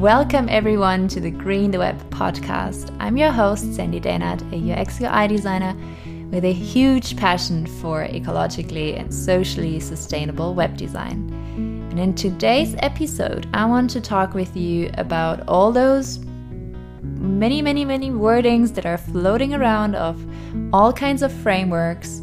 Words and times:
Welcome 0.00 0.48
everyone 0.48 1.08
to 1.08 1.20
the 1.20 1.30
Green 1.30 1.72
the 1.72 1.78
Web 1.78 1.98
podcast. 2.10 2.94
I'm 3.00 3.16
your 3.16 3.32
host, 3.32 3.74
Sandy 3.74 4.00
Dähnert, 4.00 4.40
a 4.52 4.80
UX 4.80 5.00
UI 5.00 5.26
designer 5.26 5.74
with 6.30 6.44
a 6.44 6.52
huge 6.52 7.16
passion 7.16 7.66
for 7.66 8.06
ecologically 8.06 8.96
and 8.96 9.12
socially 9.12 9.80
sustainable 9.80 10.54
web 10.54 10.76
design. 10.76 11.28
And 11.90 11.98
in 11.98 12.14
today's 12.14 12.76
episode, 12.78 13.48
I 13.52 13.66
want 13.66 13.90
to 13.90 14.00
talk 14.00 14.32
with 14.32 14.56
you 14.56 14.90
about 14.94 15.42
all 15.48 15.72
those 15.72 16.20
many, 17.40 17.62
many, 17.62 17.86
many 17.86 18.10
wordings 18.10 18.74
that 18.74 18.84
are 18.84 18.98
floating 18.98 19.54
around 19.54 19.94
of 19.94 20.22
all 20.74 20.92
kinds 20.92 21.22
of 21.22 21.32
frameworks 21.32 22.20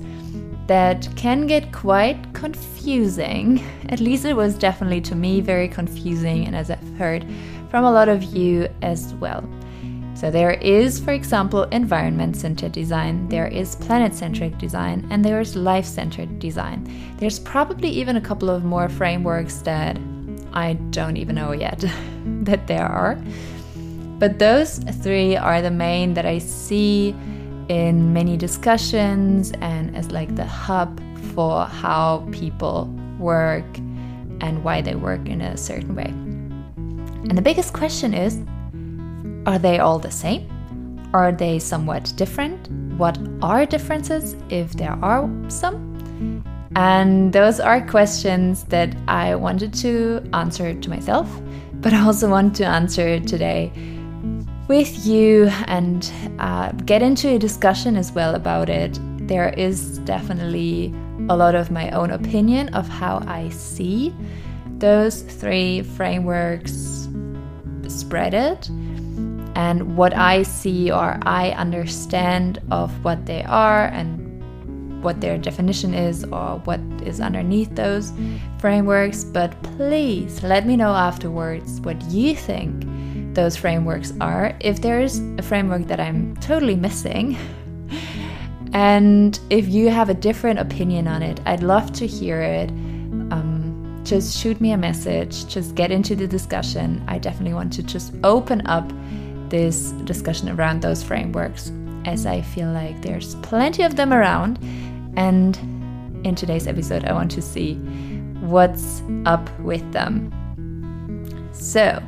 that 0.68 1.10
can 1.16 1.48
get 1.48 1.72
quite 1.72 2.20
confusing. 2.36 3.66
At 3.90 4.00
least 4.00 4.26
it 4.26 4.36
was 4.36 4.54
definitely 4.54 5.02
to 5.02 5.16
me 5.16 5.42
very 5.42 5.68
confusing, 5.68 6.46
and 6.46 6.56
as 6.56 6.70
I've 6.70 6.98
heard, 7.00 7.26
from 7.72 7.84
a 7.84 7.92
lot 7.92 8.10
of 8.10 8.22
you 8.26 8.68
as 8.84 9.16
well. 9.16 9.44
So, 10.14 10.30
there 10.30 10.54
is, 10.54 11.00
for 11.00 11.14
example, 11.14 11.64
environment 11.64 12.38
centered 12.38 12.74
design, 12.74 13.28
there 13.28 13.48
is 13.48 13.76
planet 13.76 14.14
centric 14.14 14.60
design, 14.60 15.08
and 15.10 15.26
there 15.26 15.42
is 15.42 15.56
life 15.56 15.86
centered 15.86 16.38
design. 16.38 16.88
There's 17.18 17.40
probably 17.40 17.90
even 17.90 18.18
a 18.18 18.22
couple 18.22 18.52
of 18.52 18.64
more 18.64 18.88
frameworks 18.88 19.62
that 19.62 19.98
I 20.54 20.74
don't 20.92 21.18
even 21.18 21.36
know 21.36 21.54
yet 21.54 21.84
that 22.44 22.68
there 22.68 22.86
are. 22.86 23.20
But 24.20 24.40
those 24.40 24.80
three 25.04 25.38
are 25.38 25.62
the 25.62 25.72
main 25.72 26.16
that 26.16 26.26
I 26.26 26.40
see 26.40 27.16
in 27.70 28.14
many 28.14 28.38
discussions 28.38 29.52
and 29.62 29.96
as 29.96 30.12
like 30.12 30.36
the 30.36 30.46
hub 30.46 31.00
for 31.34 31.66
how 31.66 32.28
people 32.32 32.86
work 33.20 33.66
and 34.42 34.64
why 34.64 34.82
they 34.82 34.96
work 34.96 35.28
in 35.28 35.42
a 35.42 35.56
certain 35.58 35.94
way. 35.94 36.14
And 37.30 37.38
the 37.38 37.42
biggest 37.42 37.74
question 37.74 38.14
is 38.14 38.40
are 39.46 39.60
they 39.60 39.80
all 39.80 40.00
the 40.00 40.12
same? 40.12 40.50
Are 41.14 41.32
they 41.32 41.60
somewhat 41.60 42.12
different? 42.16 42.70
What 42.98 43.18
are 43.42 43.66
differences, 43.66 44.36
if 44.50 44.74
there 44.74 44.98
are 45.04 45.30
some? 45.48 46.44
And 46.76 47.32
those 47.34 47.60
are 47.60 47.82
questions 47.86 48.64
that 48.66 48.96
I 49.08 49.36
wanted 49.36 49.74
to 49.76 50.28
answer 50.34 50.74
to 50.74 50.90
myself, 50.90 51.30
but 51.82 51.94
I 51.94 52.02
also 52.02 52.30
want 52.30 52.56
to 52.58 52.66
answer 52.66 53.20
today 53.20 53.72
with 54.68 55.06
you 55.06 55.48
and 55.66 56.12
uh, 56.40 56.72
get 56.86 57.02
into 57.02 57.30
a 57.30 57.40
discussion 57.40 57.96
as 57.96 58.12
well 58.12 58.36
about 58.36 58.70
it. 58.70 59.00
There 59.28 59.50
is 59.50 60.00
definitely 60.00 60.94
a 61.30 61.36
lot 61.36 61.56
of 61.56 61.72
my 61.72 61.90
own 61.92 62.12
opinion 62.12 62.70
of 62.70 62.88
how 62.88 63.24
I 63.28 63.50
see 63.50 64.14
those 64.78 65.22
three 65.22 65.82
frameworks 65.82 67.08
spread 67.88 68.34
it 68.34 68.70
and 69.56 69.98
what 69.98 70.16
I 70.16 70.44
see 70.44 70.92
or 70.92 71.18
I 71.24 71.52
understand 71.52 72.62
of 72.70 73.04
what 73.04 73.26
they 73.26 73.44
are 73.44 73.86
and 73.86 75.04
what 75.04 75.20
their 75.22 75.38
definition 75.38 75.94
is 75.94 76.24
or 76.26 76.60
what 76.66 76.80
is 77.04 77.20
underneath 77.20 77.74
those 77.76 78.14
frameworks. 78.60 79.24
But 79.24 79.62
please 79.64 80.44
let 80.44 80.66
me 80.66 80.76
know 80.76 80.94
afterwards 80.94 81.82
what 81.82 82.02
you 82.04 82.36
think 82.36 82.84
those 83.38 83.56
frameworks 83.56 84.14
are. 84.20 84.58
If 84.60 84.82
there's 84.82 85.20
a 85.38 85.44
framework 85.44 85.86
that 85.88 86.00
I'm 86.00 86.36
totally 86.38 86.76
missing, 86.76 87.38
and 88.74 89.40
if 89.52 89.70
you 89.70 89.90
have 89.90 90.10
a 90.10 90.16
different 90.16 90.58
opinion 90.58 91.08
on 91.08 91.22
it, 91.22 91.40
I'd 91.46 91.62
love 91.62 91.94
to 91.94 92.08
hear 92.08 92.42
it. 92.42 92.72
Um, 93.32 94.02
just 94.04 94.36
shoot 94.36 94.60
me 94.60 94.72
a 94.72 94.78
message, 94.78 95.48
just 95.48 95.76
get 95.76 95.92
into 95.92 96.16
the 96.16 96.28
discussion. 96.28 97.04
I 97.08 97.20
definitely 97.20 97.54
want 97.54 97.72
to 97.74 97.84
just 97.84 98.12
open 98.24 98.66
up 98.66 98.92
this 99.50 99.92
discussion 100.06 100.50
around 100.50 100.82
those 100.82 101.04
frameworks 101.04 101.72
as 102.06 102.26
I 102.26 102.42
feel 102.42 102.72
like 102.72 103.04
there's 103.04 103.36
plenty 103.36 103.84
of 103.84 103.98
them 103.98 104.14
around. 104.14 104.58
And 105.16 105.56
in 106.26 106.34
today's 106.34 106.66
episode, 106.66 107.06
I 107.06 107.14
want 107.14 107.30
to 107.32 107.42
see 107.44 107.76
what's 108.40 109.04
up 109.28 109.48
with 109.60 109.92
them. 109.92 110.34
So, 111.52 112.02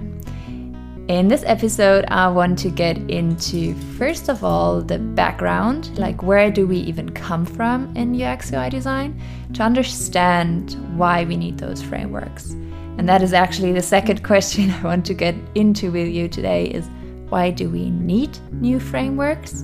in 1.09 1.27
this 1.27 1.43
episode, 1.47 2.05
I 2.09 2.27
want 2.27 2.59
to 2.59 2.69
get 2.69 2.95
into 3.09 3.73
first 3.97 4.29
of 4.29 4.43
all 4.43 4.79
the 4.79 4.99
background 4.99 5.97
like, 5.97 6.21
where 6.21 6.51
do 6.51 6.67
we 6.67 6.77
even 6.77 7.09
come 7.09 7.47
from 7.47 7.91
in 7.97 8.21
UX 8.21 8.53
UI 8.53 8.69
design 8.69 9.19
to 9.55 9.63
understand 9.63 10.75
why 10.95 11.23
we 11.25 11.35
need 11.35 11.57
those 11.57 11.81
frameworks. 11.81 12.51
And 12.99 13.09
that 13.09 13.23
is 13.23 13.33
actually 13.33 13.71
the 13.71 13.81
second 13.81 14.23
question 14.31 14.69
I 14.69 14.83
want 14.83 15.03
to 15.07 15.15
get 15.15 15.33
into 15.55 15.91
with 15.91 16.09
you 16.09 16.27
today 16.27 16.65
is 16.65 16.87
why 17.29 17.49
do 17.49 17.71
we 17.71 17.89
need 17.89 18.37
new 18.53 18.79
frameworks? 18.79 19.63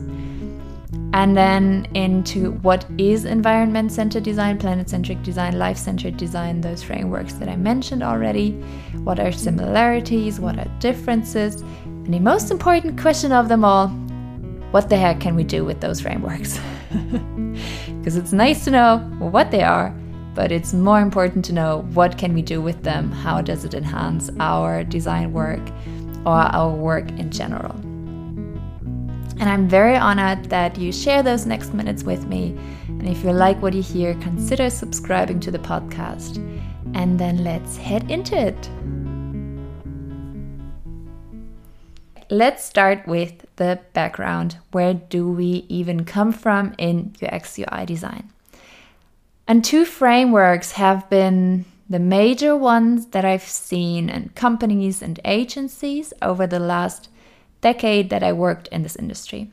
And 1.16 1.38
then 1.38 1.88
into 1.94 2.52
what 2.56 2.86
is 2.98 3.24
environment 3.24 3.90
centered 3.90 4.24
design, 4.24 4.58
planet 4.58 4.90
centric 4.90 5.24
design, 5.24 5.58
life 5.58 5.78
centered 5.78 6.18
design, 6.18 6.59
those 6.59 6.84
frameworks 6.84 7.36
that 7.36 7.48
I 7.48 7.56
mentioned 7.56 8.03
already. 8.03 8.52
What 9.06 9.22
are 9.22 9.31
similarities? 9.31 10.42
What 10.42 10.59
are 10.59 10.70
differences? 10.80 11.62
And 11.86 12.14
the 12.14 12.20
most 12.20 12.52
important 12.52 13.00
question 13.00 13.31
of 13.31 13.48
them 13.48 13.64
all 13.64 13.88
what 14.72 14.90
the 14.90 14.98
heck 14.98 15.22
can 15.22 15.36
we 15.36 15.46
do 15.46 15.64
with 15.64 15.80
those 15.80 16.02
frameworks? 16.02 16.59
Because 17.88 18.18
it's 18.18 18.34
nice 18.34 18.66
to 18.66 18.72
know 18.72 18.97
what 19.20 19.52
they 19.52 19.64
are, 19.64 19.96
but 20.36 20.52
it's 20.52 20.74
more 20.74 21.00
important 21.00 21.46
to 21.46 21.53
know 21.53 21.88
what 21.94 22.18
can 22.18 22.34
we 22.34 22.42
do 22.42 22.62
with 22.62 22.84
them? 22.84 23.09
How 23.09 23.42
does 23.42 23.64
it 23.64 23.74
enhance 23.74 24.30
our 24.42 24.84
design 24.84 25.32
work 25.32 25.66
or 26.26 26.34
our 26.34 26.70
work 26.70 27.09
in 27.12 27.32
general? 27.32 27.84
And 29.38 29.50
I'm 29.50 29.68
very 29.68 29.97
honored 29.97 30.46
that 30.46 30.78
you 30.78 30.91
share 30.91 31.22
those 31.22 31.46
next 31.46 31.73
minutes 31.73 32.03
with 32.03 32.25
me. 32.25 32.57
And 32.88 33.07
if 33.07 33.23
you 33.23 33.31
like 33.31 33.62
what 33.62 33.73
you 33.73 33.84
hear, 33.84 34.13
consider 34.16 34.69
subscribing 34.69 35.41
to 35.41 35.51
the 35.51 35.59
podcast. 35.59 36.38
And 36.94 37.19
then 37.19 37.44
let's 37.44 37.75
head 37.75 38.09
into 38.09 38.38
it. 38.38 38.69
Let's 42.29 42.63
start 42.63 43.06
with 43.06 43.46
the 43.57 43.79
background. 43.94 44.57
Where 44.72 44.94
do 44.94 45.29
we 45.29 45.66
even 45.69 46.06
come 46.06 46.31
from 46.31 46.73
in 46.78 47.13
UX 47.22 47.59
UI 47.59 47.85
design? 47.85 48.31
And 49.47 49.63
two 49.63 49.85
frameworks 49.85 50.72
have 50.72 51.07
been 51.09 51.66
the 51.88 52.00
major 52.00 52.56
ones 52.56 53.07
that 53.07 53.25
I've 53.25 53.44
seen 53.44 54.09
in 54.09 54.29
companies 54.29 55.03
and 55.03 55.19
agencies 55.23 56.13
over 56.22 56.47
the 56.47 56.59
last 56.59 57.09
decade 57.66 58.09
that 58.12 58.24
I 58.24 58.31
worked 58.31 58.68
in 58.68 58.84
this 58.84 58.96
industry. 58.96 59.52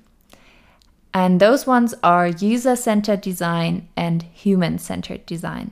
And 1.15 1.41
those 1.41 1.67
ones 1.67 1.95
are 2.03 2.29
user 2.53 2.77
centered 2.77 3.23
design 3.23 3.89
and 3.97 4.23
human 4.23 4.79
centered 4.79 5.25
design. 5.27 5.71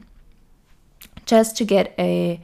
Just 1.26 1.56
to 1.58 1.64
get 1.64 1.94
a 1.98 2.40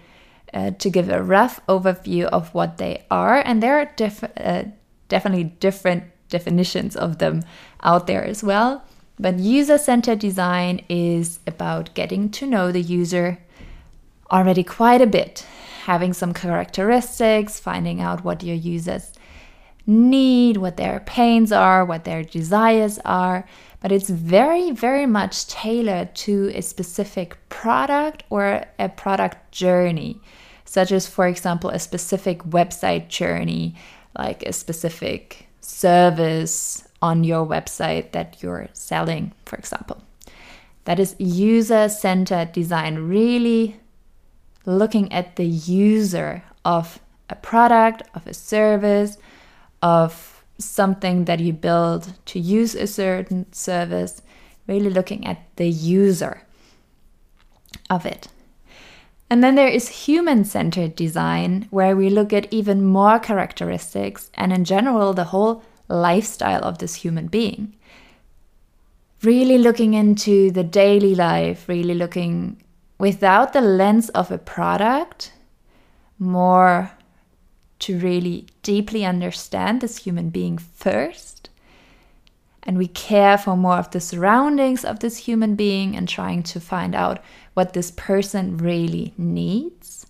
uh, 0.55 0.71
to 0.83 0.89
give 0.91 1.09
a 1.09 1.23
rough 1.23 1.61
overview 1.67 2.25
of 2.39 2.55
what 2.55 2.79
they 2.79 3.05
are, 3.11 3.39
and 3.45 3.63
there 3.63 3.79
are 3.81 3.89
uh, 4.37 4.63
definitely 5.09 5.45
different 5.67 6.05
definitions 6.29 6.97
of 6.97 7.19
them 7.19 7.43
out 7.83 8.07
there 8.07 8.25
as 8.25 8.43
well. 8.45 8.85
But 9.19 9.39
user 9.39 9.79
centered 9.79 10.21
design 10.21 10.75
is 10.89 11.41
about 11.47 11.95
getting 11.95 12.31
to 12.39 12.47
know 12.47 12.71
the 12.71 12.87
user 13.01 13.39
already 14.31 14.65
quite 14.65 15.03
a 15.03 15.13
bit, 15.19 15.45
having 15.85 16.13
some 16.13 16.33
characteristics, 16.33 17.61
finding 17.61 18.01
out 18.01 18.25
what 18.25 18.43
your 18.43 18.57
users 18.77 19.16
need, 19.87 20.57
what 20.57 20.77
their 20.77 21.01
pains 21.01 21.53
are, 21.53 21.85
what 21.85 22.05
their 22.05 22.25
desires 22.25 22.99
are, 23.05 23.47
but 23.81 23.93
it's 23.93 24.11
very, 24.11 24.71
very 24.71 25.07
much 25.07 25.47
tailored 25.47 26.15
to 26.15 26.51
a 26.55 26.61
specific 26.61 27.37
product 27.49 28.25
or 28.31 28.65
a 28.79 28.89
product 28.89 29.53
journey, 29.53 30.21
such 30.65 30.91
as, 30.91 31.07
for 31.07 31.27
example, 31.27 31.71
a 31.71 31.79
specific 31.79 32.43
website 32.43 33.09
journey, 33.09 33.75
like 34.19 34.43
a 34.43 34.53
specific 34.53 35.47
service 35.61 36.87
on 37.03 37.23
your 37.23 37.47
website 37.47 38.13
that 38.13 38.43
you're 38.43 38.69
selling, 38.73 39.33
for 39.45 39.57
example. 39.57 40.03
That 40.85 40.99
is 40.99 41.15
user 41.19 41.89
centered 41.89 42.53
design, 42.53 42.99
really 42.99 43.77
looking 44.65 45.13
at 45.13 45.37
the 45.37 45.47
user 45.47 46.43
of 46.65 46.99
a 47.29 47.35
product, 47.35 48.03
of 48.15 48.27
a 48.27 48.35
service, 48.35 49.19
of 49.83 50.45
something 50.59 51.27
that 51.27 51.41
you 51.41 51.53
build 51.53 52.15
to 52.27 52.39
use 52.39 52.75
a 52.75 52.87
certain 52.87 53.53
service, 53.53 54.23
really 54.67 54.91
looking 54.91 55.27
at 55.27 55.39
the 55.57 55.69
user 55.69 56.43
of 57.91 58.07
it. 58.07 58.29
And 59.29 59.43
then 59.43 59.57
there 59.57 59.69
is 59.69 60.07
human 60.07 60.45
centered 60.45 60.95
design, 60.95 61.67
where 61.71 61.97
we 61.97 62.11
look 62.11 62.33
at 62.33 62.53
even 62.53 62.85
more 62.85 63.19
characteristics 63.19 64.31
and, 64.35 64.53
in 64.53 64.65
general, 64.65 65.13
the 65.13 65.25
whole 65.25 65.65
lifestyle 65.89 66.65
of 66.65 66.79
this 66.79 66.97
human 66.97 67.27
being. 67.27 67.75
Really 69.23 69.59
looking 69.59 69.95
into 69.95 70.51
the 70.53 70.63
daily 70.63 71.15
life, 71.15 71.69
really 71.69 71.95
looking 71.95 72.63
without 72.99 73.53
the 73.53 73.61
lens 73.61 74.09
of 74.11 74.31
a 74.31 74.39
product, 74.39 75.33
more 76.19 76.93
to 77.81 77.99
really 77.99 78.47
deeply 78.63 79.05
understand 79.05 79.81
this 79.81 79.99
human 79.99 80.31
being 80.31 80.59
first. 80.59 81.51
And 82.63 82.77
we 82.79 82.89
care 82.89 83.39
for 83.39 83.57
more 83.57 83.77
of 83.77 83.91
the 83.91 84.01
surroundings 84.01 84.85
of 84.85 84.99
this 84.99 85.19
human 85.19 85.55
being 85.55 85.97
and 85.97 86.09
trying 86.09 86.43
to 86.45 86.61
find 86.61 86.95
out 86.95 87.23
what 87.55 87.73
this 87.73 87.93
person 87.93 88.57
really 88.59 89.15
needs. 89.17 90.07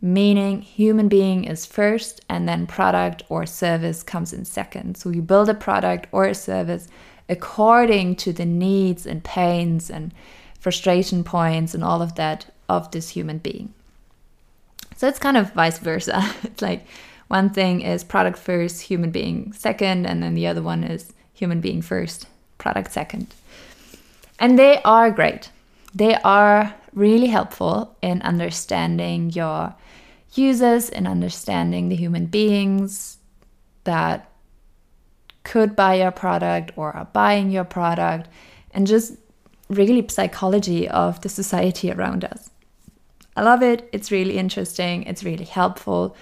Meaning, 0.00 0.62
human 0.62 1.08
being 1.08 1.44
is 1.44 1.64
first, 1.64 2.20
and 2.28 2.48
then 2.48 2.66
product 2.66 3.22
or 3.28 3.46
service 3.46 4.02
comes 4.02 4.32
in 4.32 4.44
second. 4.44 4.96
So, 4.96 5.10
you 5.10 5.22
build 5.22 5.48
a 5.48 5.54
product 5.54 6.08
or 6.10 6.26
a 6.26 6.34
service 6.34 6.88
according 7.28 8.16
to 8.16 8.32
the 8.32 8.44
needs 8.44 9.06
and 9.06 9.22
pains 9.22 9.88
and 9.88 10.12
frustration 10.58 11.24
points 11.24 11.72
and 11.72 11.84
all 11.84 12.02
of 12.02 12.16
that 12.16 12.46
of 12.68 12.90
this 12.90 13.10
human 13.10 13.38
being. 13.38 13.72
So 15.02 15.08
it's 15.08 15.18
kind 15.18 15.36
of 15.36 15.52
vice 15.52 15.80
versa. 15.80 16.22
it's 16.44 16.62
like 16.62 16.86
one 17.26 17.50
thing 17.50 17.80
is 17.80 18.04
product 18.04 18.38
first, 18.38 18.82
human 18.82 19.10
being 19.10 19.52
second, 19.52 20.06
and 20.06 20.22
then 20.22 20.34
the 20.34 20.46
other 20.46 20.62
one 20.62 20.84
is 20.84 21.12
human 21.34 21.60
being 21.60 21.82
first, 21.82 22.26
product 22.58 22.92
second. 22.92 23.26
And 24.38 24.56
they 24.56 24.80
are 24.82 25.10
great. 25.10 25.50
They 25.92 26.14
are 26.22 26.72
really 26.92 27.26
helpful 27.26 27.96
in 28.00 28.22
understanding 28.22 29.30
your 29.30 29.74
users, 30.34 30.88
in 30.88 31.08
understanding 31.08 31.88
the 31.88 31.96
human 31.96 32.26
beings 32.26 33.18
that 33.82 34.30
could 35.42 35.74
buy 35.74 35.94
your 35.94 36.12
product 36.12 36.70
or 36.76 36.94
are 36.94 37.08
buying 37.12 37.50
your 37.50 37.64
product, 37.64 38.28
and 38.70 38.86
just 38.86 39.16
really 39.68 40.06
psychology 40.08 40.88
of 40.88 41.20
the 41.22 41.28
society 41.28 41.90
around 41.90 42.24
us. 42.24 42.51
I 43.36 43.42
love 43.42 43.62
it. 43.62 43.88
It's 43.92 44.10
really 44.10 44.36
interesting. 44.38 45.04
It's 45.04 45.24
really 45.24 45.44
helpful 45.44 46.16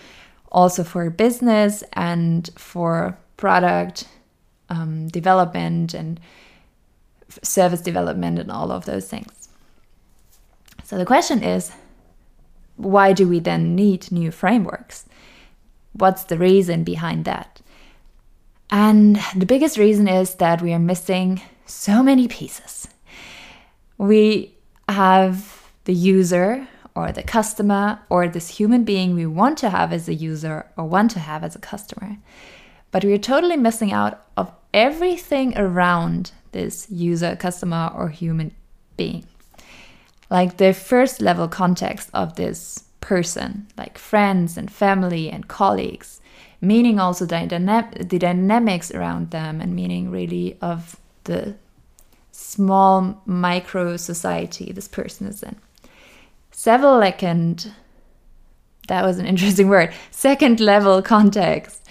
also 0.52 0.84
for 0.84 1.08
business 1.10 1.82
and 1.92 2.50
for 2.56 3.18
product 3.36 4.08
um, 4.68 5.08
development 5.08 5.94
and 5.94 6.20
service 7.42 7.80
development 7.80 8.38
and 8.38 8.50
all 8.50 8.70
of 8.70 8.84
those 8.84 9.08
things. 9.08 9.48
So 10.84 10.98
the 10.98 11.06
question 11.06 11.42
is 11.42 11.72
why 12.76 13.12
do 13.12 13.28
we 13.28 13.40
then 13.40 13.74
need 13.74 14.10
new 14.10 14.30
frameworks? 14.30 15.04
What's 15.92 16.24
the 16.24 16.38
reason 16.38 16.82
behind 16.82 17.24
that? 17.26 17.60
And 18.70 19.20
the 19.36 19.46
biggest 19.46 19.76
reason 19.76 20.08
is 20.08 20.36
that 20.36 20.62
we 20.62 20.72
are 20.72 20.78
missing 20.78 21.42
so 21.66 22.02
many 22.02 22.26
pieces. 22.28 22.88
We 23.98 24.54
have 24.88 25.70
the 25.84 25.92
user 25.92 26.66
or 26.94 27.12
the 27.12 27.22
customer 27.22 28.00
or 28.08 28.28
this 28.28 28.48
human 28.48 28.84
being 28.84 29.14
we 29.14 29.26
want 29.26 29.58
to 29.58 29.70
have 29.70 29.92
as 29.92 30.08
a 30.08 30.14
user 30.14 30.66
or 30.76 30.84
want 30.84 31.10
to 31.12 31.20
have 31.20 31.44
as 31.44 31.54
a 31.54 31.60
customer. 31.60 32.16
But 32.90 33.04
we're 33.04 33.18
totally 33.18 33.56
missing 33.56 33.92
out 33.92 34.26
of 34.36 34.52
everything 34.74 35.56
around 35.56 36.32
this 36.52 36.90
user, 36.90 37.36
customer, 37.36 37.92
or 37.94 38.08
human 38.08 38.52
being. 38.96 39.24
Like 40.30 40.56
the 40.56 40.72
first 40.72 41.20
level 41.20 41.48
context 41.48 42.10
of 42.12 42.36
this 42.36 42.84
person, 43.00 43.66
like 43.76 43.98
friends 43.98 44.56
and 44.56 44.70
family 44.70 45.30
and 45.30 45.48
colleagues, 45.48 46.20
meaning 46.60 46.98
also 46.98 47.24
the, 47.24 48.04
the 48.08 48.18
dynamics 48.18 48.90
around 48.90 49.30
them, 49.30 49.60
and 49.60 49.74
meaning 49.74 50.10
really 50.10 50.58
of 50.60 50.96
the 51.24 51.54
small 52.32 53.20
micro 53.26 53.96
society 53.96 54.72
this 54.72 54.88
person 54.88 55.26
is 55.26 55.42
in 55.42 55.56
second 56.50 57.72
that 58.88 59.04
was 59.04 59.18
an 59.18 59.26
interesting 59.32 59.68
word 59.68 59.92
second 60.10 60.60
level 60.60 61.00
context. 61.02 61.86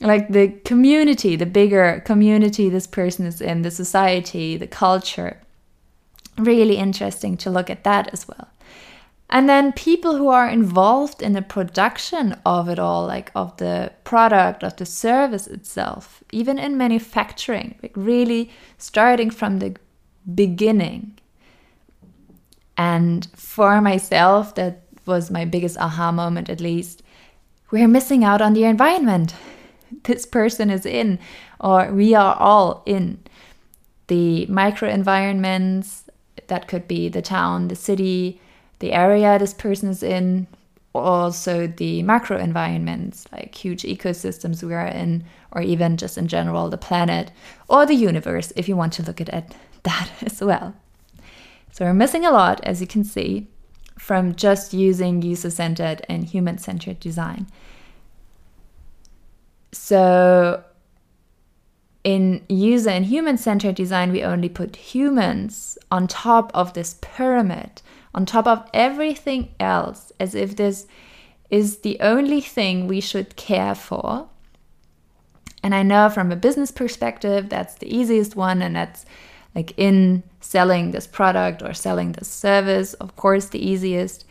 Like 0.00 0.28
the 0.28 0.48
community 0.64 1.36
the 1.36 1.46
bigger 1.46 2.02
community 2.04 2.68
this 2.68 2.86
person 2.86 3.26
is 3.26 3.40
in 3.40 3.62
the 3.62 3.70
society 3.70 4.56
the 4.56 4.66
culture 4.66 5.40
really 6.38 6.76
interesting 6.76 7.36
to 7.38 7.50
look 7.50 7.70
at 7.70 7.84
that 7.84 8.12
as 8.12 8.28
well. 8.28 8.48
And 9.28 9.48
then 9.48 9.72
people 9.72 10.16
who 10.16 10.28
are 10.28 10.48
involved 10.48 11.20
in 11.20 11.32
the 11.32 11.42
production 11.42 12.36
of 12.46 12.68
it 12.68 12.78
all 12.78 13.06
like 13.06 13.32
of 13.34 13.56
the 13.56 13.92
product 14.04 14.62
of 14.62 14.76
the 14.76 14.86
service 14.86 15.46
itself 15.46 16.22
even 16.30 16.58
in 16.58 16.76
manufacturing 16.76 17.74
like 17.82 17.92
really 17.96 18.50
starting 18.78 19.30
from 19.30 19.58
the 19.58 19.74
beginning 20.34 21.18
and 22.76 23.26
for 23.34 23.80
myself, 23.80 24.54
that 24.56 24.82
was 25.06 25.30
my 25.30 25.44
biggest 25.44 25.78
aha 25.78 26.12
moment, 26.12 26.50
at 26.50 26.60
least. 26.60 27.02
We're 27.70 27.88
missing 27.88 28.24
out 28.24 28.42
on 28.42 28.52
the 28.52 28.64
environment 28.64 29.34
this 30.04 30.26
person 30.26 30.70
is 30.70 30.84
in, 30.86 31.18
or 31.60 31.92
we 31.92 32.14
are 32.14 32.36
all 32.36 32.82
in. 32.86 33.18
The 34.08 34.46
micro 34.46 34.88
environments 34.88 36.04
that 36.48 36.68
could 36.68 36.86
be 36.86 37.08
the 37.08 37.22
town, 37.22 37.68
the 37.68 37.76
city, 37.76 38.40
the 38.78 38.92
area 38.92 39.38
this 39.38 39.54
person 39.54 39.88
is 39.88 40.02
in, 40.02 40.46
also 40.94 41.66
the 41.66 42.02
macro 42.02 42.38
environments 42.38 43.26
like 43.32 43.54
huge 43.54 43.82
ecosystems 43.82 44.62
we 44.62 44.74
are 44.74 44.86
in, 44.86 45.24
or 45.52 45.62
even 45.62 45.96
just 45.96 46.16
in 46.18 46.28
general 46.28 46.70
the 46.70 46.78
planet 46.78 47.30
or 47.68 47.86
the 47.86 47.94
universe, 47.94 48.52
if 48.56 48.68
you 48.68 48.76
want 48.76 48.92
to 48.94 49.02
look 49.02 49.20
at 49.20 49.28
it 49.28 49.54
that 49.82 50.10
as 50.22 50.40
well. 50.40 50.74
So 51.76 51.84
we're 51.84 51.92
missing 51.92 52.24
a 52.24 52.30
lot, 52.30 52.64
as 52.64 52.80
you 52.80 52.86
can 52.86 53.04
see, 53.04 53.48
from 53.98 54.34
just 54.34 54.72
using 54.72 55.20
user 55.20 55.50
centered 55.50 56.00
and 56.08 56.24
human 56.24 56.56
centered 56.56 56.98
design. 57.00 57.48
So 59.72 60.64
in 62.02 62.46
user 62.48 62.88
and 62.88 63.04
human 63.04 63.36
centered 63.36 63.74
design, 63.74 64.10
we 64.10 64.22
only 64.22 64.48
put 64.48 64.74
humans 64.74 65.76
on 65.90 66.08
top 66.08 66.50
of 66.54 66.72
this 66.72 66.96
pyramid, 67.02 67.82
on 68.14 68.24
top 68.24 68.46
of 68.46 68.66
everything 68.72 69.50
else, 69.60 70.12
as 70.18 70.34
if 70.34 70.56
this 70.56 70.86
is 71.50 71.80
the 71.80 72.00
only 72.00 72.40
thing 72.40 72.88
we 72.88 73.02
should 73.02 73.36
care 73.36 73.74
for. 73.74 74.30
And 75.62 75.74
I 75.74 75.82
know 75.82 76.08
from 76.08 76.32
a 76.32 76.36
business 76.36 76.70
perspective, 76.70 77.50
that's 77.50 77.74
the 77.74 77.94
easiest 77.94 78.34
one, 78.34 78.62
and 78.62 78.74
that's 78.74 79.04
like 79.54 79.74
in 79.76 80.22
selling 80.46 80.90
this 80.90 81.06
product 81.06 81.62
or 81.62 81.74
selling 81.74 82.12
this 82.12 82.28
service, 82.28 82.94
of 82.94 83.16
course, 83.16 83.46
the 83.46 83.64
easiest. 83.64 84.24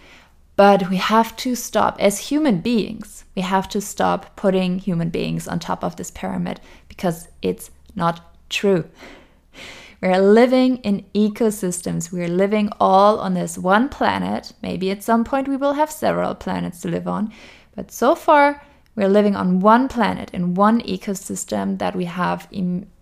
But 0.56 0.90
we 0.90 0.96
have 0.98 1.36
to 1.38 1.56
stop, 1.56 1.98
as 2.00 2.30
human 2.30 2.62
beings, 2.62 3.26
we 3.36 3.42
have 3.42 3.68
to 3.70 3.82
stop 3.82 4.36
putting 4.38 4.80
human 4.80 5.10
beings 5.10 5.48
on 5.48 5.60
top 5.60 5.84
of 5.84 5.98
this 5.98 6.12
pyramid 6.12 6.62
because 6.88 7.28
it's 7.42 7.72
not 7.96 8.34
true. 8.50 8.86
We're 10.02 10.22
living 10.22 10.78
in 10.78 11.06
ecosystems. 11.14 12.12
We're 12.12 12.28
living 12.28 12.70
all 12.80 13.20
on 13.20 13.34
this 13.34 13.58
one 13.58 13.90
planet. 13.90 14.54
Maybe 14.62 14.92
at 14.92 15.04
some 15.04 15.24
point 15.24 15.48
we 15.48 15.58
will 15.58 15.74
have 15.74 15.92
several 15.92 16.36
planets 16.36 16.82
to 16.82 16.90
live 16.90 17.08
on. 17.08 17.34
But 17.76 17.92
so 17.92 18.16
far, 18.16 18.62
we're 18.96 19.10
living 19.10 19.36
on 19.36 19.60
one 19.60 19.88
planet 19.88 20.30
in 20.34 20.54
one 20.54 20.82
ecosystem 20.82 21.80
that 21.80 21.96
we 21.96 22.06
have 22.06 22.48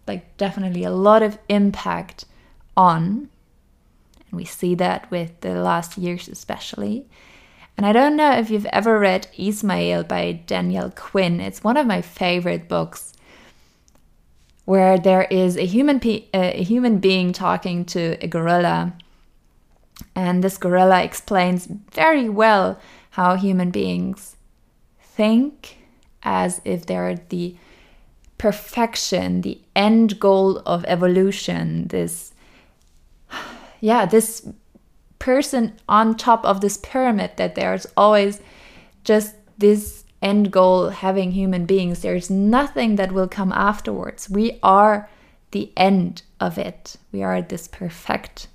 like 0.08 0.38
definitely 0.38 0.84
a 0.84 0.92
lot 0.92 1.22
of 1.22 1.38
impact 1.50 2.26
on. 2.76 3.30
And 4.30 4.38
we 4.38 4.46
see 4.46 4.76
that 4.76 5.10
with 5.12 5.40
the 5.42 5.56
last 5.56 5.98
years, 5.98 6.28
especially. 6.28 7.06
And 7.78 7.86
I 7.86 7.92
don't 7.92 8.16
know 8.16 8.32
if 8.34 8.50
you've 8.50 8.68
ever 8.68 9.00
read 9.00 9.28
Ishmael 9.38 10.04
by 10.04 10.44
Daniel 10.46 10.92
Quinn. 10.92 11.40
It's 11.40 11.64
one 11.64 11.78
of 11.78 11.88
my 11.88 12.02
favorite 12.02 12.68
books 12.68 13.14
where 14.66 14.98
there 14.98 15.24
is 15.24 15.58
a 15.58 15.66
human 15.66 16.00
pe- 16.00 16.26
a 16.34 16.64
human 16.64 17.00
being 17.00 17.34
talking 17.34 17.84
to 17.84 18.18
a 18.22 18.28
gorilla 18.28 18.94
and 20.16 20.44
this 20.44 20.58
gorilla 20.58 21.04
explains 21.04 21.68
very 21.92 22.30
well 22.30 22.80
how 23.12 23.36
human 23.36 23.72
beings 23.72 24.36
think 25.00 25.78
as 26.24 26.62
if 26.64 26.86
they're 26.86 27.16
the 27.30 27.56
perfection, 28.38 29.42
the 29.42 29.60
end 29.76 30.20
goal 30.20 30.60
of 30.66 30.84
evolution, 30.86 31.88
this, 31.88 32.33
yeah, 33.84 34.06
this 34.06 34.48
person 35.20 35.74
on 35.90 36.16
top 36.16 36.46
of 36.46 36.62
this 36.62 36.78
pyramid, 36.78 37.32
that 37.36 37.56
there's 37.56 37.86
always 37.98 38.40
just 39.04 39.36
this 39.58 40.06
end 40.22 40.52
goal 40.52 40.88
having 40.88 41.34
human 41.34 41.66
beings. 41.66 42.02
There's 42.02 42.30
nothing 42.30 42.96
that 42.96 43.12
will 43.12 43.28
come 43.28 43.52
afterwards. 43.52 44.30
We 44.30 44.58
are 44.64 45.10
the 45.52 45.70
end 45.76 46.22
of 46.40 46.58
it. 46.58 46.96
We 47.12 47.24
are 47.24 47.42
this 47.42 47.68
perfect, 47.68 48.48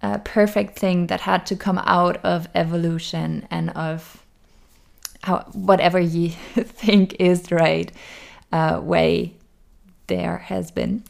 uh, 0.00 0.18
perfect 0.24 0.78
thing 0.78 1.08
that 1.08 1.20
had 1.20 1.44
to 1.48 1.54
come 1.54 1.78
out 1.84 2.16
of 2.24 2.48
evolution 2.54 3.46
and 3.50 3.68
of 3.70 4.24
how, 5.22 5.40
whatever 5.52 6.00
you 6.00 6.30
think 6.54 7.14
is 7.20 7.42
the 7.42 7.56
right. 7.56 7.92
uh, 8.52 8.80
way 8.82 9.34
there 10.06 10.38
has 10.38 10.70
been. 10.70 11.04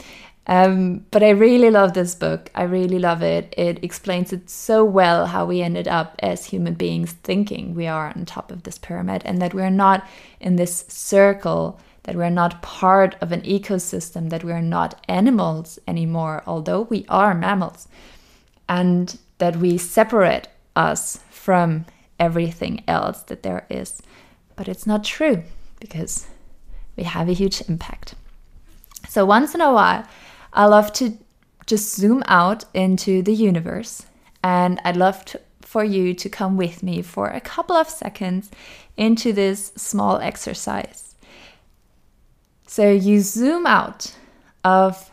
Um, 0.49 1.05
but 1.11 1.25
I 1.25 1.31
really 1.31 1.71
love 1.71 1.95
this 1.95 2.15
book. 2.15 2.51
I 2.55 2.63
really 2.63 3.01
love 3.01 3.23
it. 3.23 3.53
It 3.57 3.83
explains 3.83 4.33
it 4.33 4.49
so 4.49 4.85
well 4.85 5.27
how 5.27 5.45
we 5.45 5.61
ended 5.61 5.89
up 5.89 6.15
as 6.21 6.47
human 6.47 6.75
beings 6.75 7.13
thinking 7.13 7.75
we 7.75 7.89
are 7.89 8.13
on 8.15 8.25
top 8.25 8.53
of 8.53 8.63
this 8.63 8.79
pyramid 8.79 9.23
and 9.25 9.43
that 9.43 9.55
we're 9.55 9.71
not 9.71 10.07
in 10.41 10.55
this 10.55 10.85
circle, 10.89 11.81
that 12.05 12.15
we're 12.15 12.31
not 12.31 12.63
part 12.63 13.17
of 13.21 13.33
an 13.33 13.43
ecosystem, 13.43 14.31
that 14.31 14.45
we're 14.45 14.61
not 14.61 15.05
animals 15.09 15.81
anymore, 15.89 16.45
although 16.47 16.83
we 16.83 17.05
are 17.09 17.35
mammals, 17.35 17.89
and 18.69 19.19
that 19.39 19.57
we 19.57 19.77
separate 19.77 20.47
us 20.77 21.19
from 21.29 21.87
everything 22.21 22.85
else 22.87 23.23
that 23.23 23.43
there 23.43 23.67
is. 23.69 24.01
But 24.55 24.69
it's 24.69 24.87
not 24.87 25.03
true 25.03 25.43
because 25.81 26.29
we 26.97 27.03
have 27.03 27.29
a 27.29 27.33
huge 27.33 27.63
impact. 27.69 28.15
So 29.09 29.25
once 29.25 29.55
in 29.55 29.61
a 29.61 29.73
while, 29.73 30.07
I 30.57 30.65
love 30.65 30.93
to 30.95 31.19
just 31.67 31.95
zoom 31.95 32.23
out 32.27 32.65
into 32.73 33.23
the 33.23 33.35
universe, 33.35 34.07
and 34.43 34.81
I'd 34.85 34.97
love 34.97 35.25
to, 35.27 35.41
for 35.61 35.85
you 35.85 36.15
to 36.15 36.29
come 36.31 36.57
with 36.57 36.83
me 36.83 37.03
for 37.03 37.29
a 37.29 37.41
couple 37.41 37.77
of 37.77 37.91
seconds 37.91 38.51
into 38.97 39.33
this 39.33 39.73
small 39.77 40.19
exercise. 40.19 41.15
So 42.67 42.91
you 42.91 43.21
zoom 43.21 43.67
out 43.67 44.17
of 44.65 45.11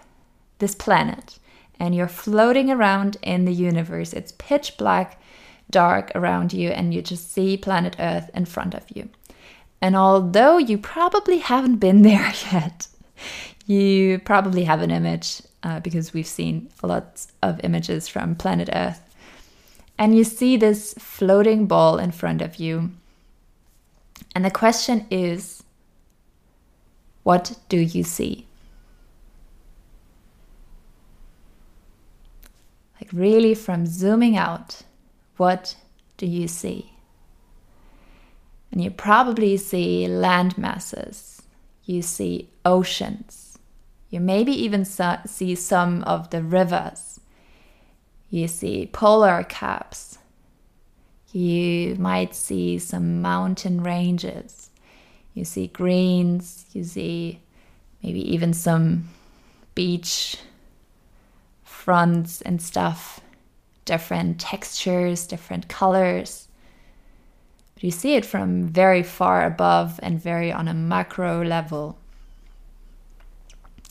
this 0.60 0.76
planet 0.76 1.40
and 1.80 1.94
you're 1.94 2.08
floating 2.08 2.72
around 2.72 3.18
in 3.22 3.46
the 3.46 3.54
universe. 3.54 4.14
It's 4.14 4.32
pitch 4.38 4.78
black, 4.78 5.22
dark 5.70 6.12
around 6.16 6.54
you, 6.54 6.70
and 6.70 6.94
you 6.94 7.02
just 7.02 7.34
see 7.34 7.58
planet 7.58 7.98
Earth 8.00 8.30
in 8.34 8.46
front 8.46 8.74
of 8.74 8.86
you. 8.94 9.10
And 9.82 9.96
although 9.96 10.58
you 10.58 10.78
probably 10.78 11.40
haven't 11.40 11.78
been 11.78 12.02
there 12.10 12.32
yet, 12.52 12.88
you 13.66 14.20
probably 14.20 14.64
have 14.66 14.82
an 14.82 14.92
image 14.92 15.42
uh, 15.64 15.80
because 15.80 16.14
we've 16.14 16.28
seen 16.28 16.70
lots 16.82 17.28
of 17.42 17.60
images 17.64 18.08
from 18.08 18.36
planet 18.36 18.70
Earth. 18.74 19.02
And 19.98 20.16
you 20.16 20.24
see 20.24 20.58
this 20.58 20.94
floating 20.98 21.66
ball 21.66 21.98
in 21.98 22.12
front 22.12 22.42
of 22.42 22.58
you. 22.58 22.92
And 24.36 24.44
the 24.44 24.52
question 24.52 25.06
is 25.10 25.64
what 27.24 27.58
do 27.70 27.78
you 27.78 28.04
see? 28.04 28.48
Like, 33.00 33.10
really, 33.14 33.56
from 33.56 33.86
zooming 33.86 34.38
out, 34.38 34.82
what 35.38 35.76
do 36.18 36.26
you 36.26 36.48
see? 36.48 36.92
And 38.72 38.84
you 38.84 38.92
probably 38.92 39.56
see 39.58 40.08
land 40.08 40.58
masses, 40.58 41.42
you 41.86 42.02
see 42.02 42.50
oceans, 42.66 43.43
you 44.14 44.20
maybe 44.20 44.52
even 44.52 44.86
see 44.86 45.56
some 45.56 46.04
of 46.04 46.30
the 46.30 46.44
rivers. 46.44 47.20
You 48.30 48.48
see 48.48 48.86
polar 48.86 49.44
caps. 49.44 50.20
You 51.32 51.96
might 51.96 52.36
see 52.36 52.78
some 52.78 53.24
mountain 53.24 53.82
ranges. 53.82 54.70
You 55.34 55.44
see 55.44 55.66
greens. 55.66 56.68
You 56.74 56.84
see 56.84 57.40
maybe 58.04 58.20
even 58.32 58.54
some 58.54 59.10
beach 59.74 60.38
fronts 61.64 62.40
and 62.44 62.62
stuff, 62.62 63.20
different 63.86 64.40
textures, 64.40 65.26
different 65.26 65.70
colors. 65.70 66.50
But 67.74 67.84
you 67.84 67.90
see 67.90 68.14
it 68.14 68.28
from 68.28 68.68
very 68.68 69.02
far 69.02 69.44
above 69.44 70.00
and 70.04 70.22
very 70.22 70.52
on 70.52 70.68
a 70.68 70.74
macro 70.76 71.44
level. 71.44 71.98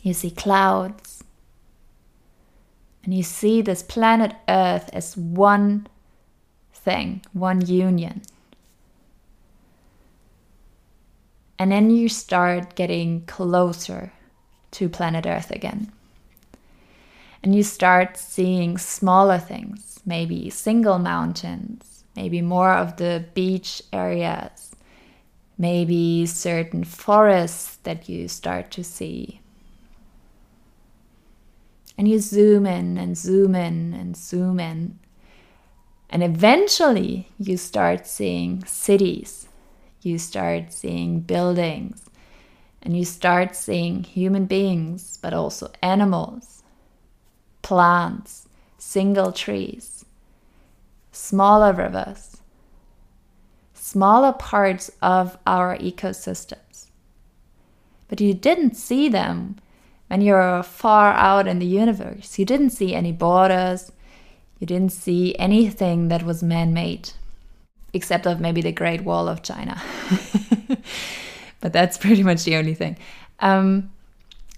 You 0.02 0.12
see 0.12 0.30
clouds. 0.30 1.24
And 3.04 3.14
you 3.14 3.22
see 3.22 3.62
this 3.62 3.82
planet 3.82 4.34
Earth 4.48 4.90
as 4.92 5.16
one 5.16 5.86
thing, 6.72 7.22
one 7.32 7.64
union. 7.66 8.22
And 11.58 11.70
then 11.70 11.90
you 11.90 12.08
start 12.08 12.74
getting 12.74 13.24
closer 13.26 14.12
to 14.72 14.88
planet 14.88 15.26
Earth 15.26 15.50
again. 15.50 15.92
And 17.42 17.54
you 17.54 17.62
start 17.62 18.16
seeing 18.16 18.78
smaller 18.78 19.38
things, 19.38 20.00
maybe 20.06 20.50
single 20.50 20.98
mountains, 20.98 22.04
maybe 22.16 22.40
more 22.40 22.72
of 22.72 22.96
the 22.96 23.24
beach 23.34 23.82
areas, 23.92 24.74
maybe 25.58 26.26
certain 26.26 26.84
forests 26.84 27.76
that 27.82 28.08
you 28.08 28.28
start 28.28 28.70
to 28.72 28.84
see, 28.84 29.40
and 31.96 32.08
you 32.08 32.18
zoom 32.18 32.66
in 32.66 32.98
and 32.98 33.16
zoom 33.16 33.54
in 33.54 33.92
and 33.94 34.16
zoom 34.16 34.58
in. 34.60 34.98
And 36.10 36.22
eventually 36.22 37.28
you 37.38 37.56
start 37.56 38.06
seeing 38.06 38.64
cities, 38.64 39.48
you 40.02 40.18
start 40.18 40.72
seeing 40.72 41.20
buildings, 41.20 42.04
and 42.82 42.96
you 42.96 43.04
start 43.04 43.54
seeing 43.54 44.04
human 44.04 44.46
beings, 44.46 45.18
but 45.22 45.32
also 45.32 45.70
animals, 45.82 46.62
plants, 47.62 48.48
single 48.76 49.32
trees, 49.32 50.04
smaller 51.12 51.72
rivers, 51.72 52.38
smaller 53.72 54.32
parts 54.32 54.90
of 55.00 55.38
our 55.46 55.78
ecosystems. 55.78 56.88
But 58.08 58.20
you 58.20 58.34
didn't 58.34 58.74
see 58.74 59.08
them 59.08 59.56
when 60.12 60.20
you're 60.20 60.62
far 60.62 61.14
out 61.14 61.48
in 61.48 61.58
the 61.58 61.64
universe, 61.64 62.38
you 62.38 62.44
didn't 62.44 62.68
see 62.68 62.94
any 62.94 63.12
borders, 63.12 63.90
you 64.58 64.66
didn't 64.66 64.92
see 64.92 65.34
anything 65.38 66.08
that 66.08 66.22
was 66.22 66.42
man 66.42 66.74
made, 66.74 67.12
except 67.94 68.26
of 68.26 68.38
maybe 68.38 68.60
the 68.60 68.72
Great 68.72 69.04
Wall 69.04 69.26
of 69.26 69.42
China. 69.42 69.80
but 71.62 71.72
that's 71.72 71.96
pretty 71.96 72.22
much 72.22 72.44
the 72.44 72.56
only 72.56 72.74
thing. 72.74 72.98
Um, 73.40 73.90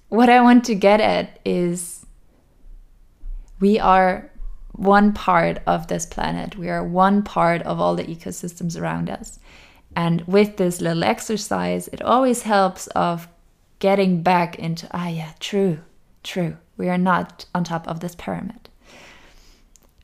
what 0.09 0.29
I 0.29 0.41
want 0.41 0.65
to 0.65 0.75
get 0.75 1.01
at 1.01 1.39
is 1.45 2.05
we 3.61 3.79
are 3.79 4.29
one 4.73 5.13
part 5.13 5.61
of 5.69 5.87
this 5.87 6.05
planet. 6.05 6.57
We 6.57 6.69
are 6.69 6.83
one 6.83 7.23
part 7.23 7.63
of 7.63 7.79
all 7.79 7.95
the 7.95 8.03
ecosystems 8.03 8.77
around 8.77 9.09
us. 9.09 9.39
And 9.95 10.23
with 10.23 10.57
this 10.57 10.81
little 10.81 11.05
exercise, 11.05 11.87
it 11.93 12.03
always 12.03 12.43
helps 12.43 12.89
of 12.89 13.29
getting 13.85 14.23
back 14.23 14.59
into, 14.59 14.89
ah, 14.93 15.09
yeah, 15.09 15.33
true, 15.41 15.79
true. 16.23 16.57
We 16.79 16.89
are 16.89 16.97
not 16.97 17.45
on 17.55 17.65
top 17.65 17.87
of 17.87 18.01
this 18.01 18.15
pyramid. 18.15 18.71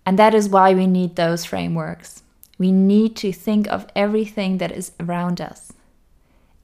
And 0.04 0.18
that 0.18 0.34
is 0.34 0.50
why 0.50 0.74
we 0.74 0.86
need 0.86 1.16
those 1.16 1.46
frameworks. 1.46 2.22
We 2.58 2.72
need 2.72 3.16
to 3.16 3.32
think 3.32 3.66
of 3.68 3.86
everything 3.96 4.58
that 4.58 4.70
is 4.70 4.92
around 5.00 5.40
us, 5.40 5.72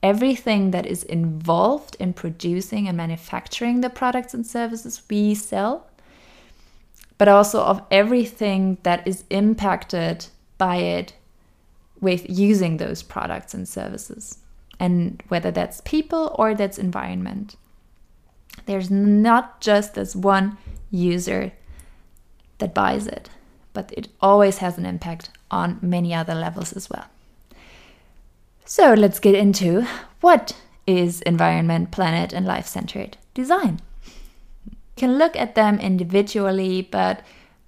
everything 0.03 0.73
that 0.73 0.85
is 0.85 1.05
involved 1.05 1.97
in 1.99 2.13
producing 2.13 2.87
and 2.87 2.99
manufacturing 2.99 3.81
the 3.81 3.89
products 3.89 4.35
and 4.35 4.47
services 4.47 5.01
we 5.09 5.35
sell, 5.35 5.87
but 7.17 7.29
also 7.29 7.63
of 7.63 7.81
everything 7.91 8.77
that 8.83 9.09
is 9.09 9.25
impacted 9.31 10.27
by 10.59 10.77
it 10.77 11.15
with 11.99 12.29
using 12.29 12.77
those 12.77 13.03
products 13.03 13.55
and 13.55 13.67
services 13.67 14.41
and 14.79 15.23
whether 15.29 15.51
that's 15.51 15.81
people 15.83 16.35
or 16.39 16.55
that's 16.55 16.79
environment. 16.79 17.57
There's 18.67 18.91
not 18.91 19.61
just 19.61 19.95
this 19.95 20.17
one 20.17 20.59
user 20.91 21.53
that 22.59 22.75
buys 22.75 23.07
it, 23.07 23.31
but 23.73 23.93
it 23.97 24.09
always 24.21 24.59
has 24.59 24.79
an 24.79 24.87
impact 24.87 25.31
on 25.51 25.79
many 25.83 26.15
other 26.15 26.35
levels 26.35 26.73
as 26.73 26.91
well. 26.91 27.07
So 28.65 28.95
let's 28.95 29.21
get 29.21 29.35
into 29.35 29.87
what 30.21 30.57
is 30.87 31.23
environment, 31.23 31.91
planet, 31.91 32.33
and 32.33 32.47
life 32.47 32.67
centered 32.67 33.17
design. 33.35 33.81
You 34.67 34.77
can 34.97 35.19
look 35.19 35.37
at 35.37 35.55
them 35.55 35.79
individually, 35.79 36.83
but 36.83 37.23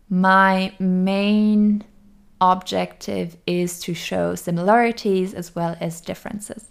my 0.08 0.72
main 0.78 1.84
objective 2.40 3.36
is 3.46 3.80
to 3.80 3.94
show 3.94 4.34
similarities 4.34 5.34
as 5.34 5.54
well 5.54 5.76
as 5.80 6.00
differences. 6.00 6.70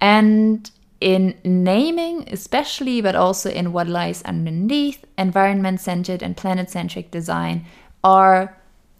And 0.00 0.70
in 1.00 1.34
naming, 1.44 2.28
especially, 2.30 3.00
but 3.00 3.14
also 3.14 3.50
in 3.50 3.72
what 3.72 3.88
lies 3.88 4.22
underneath, 4.22 5.04
environment 5.16 5.80
centered 5.80 6.22
and 6.22 6.36
planet 6.36 6.70
centric 6.70 7.10
design 7.10 7.64
are 8.04 8.56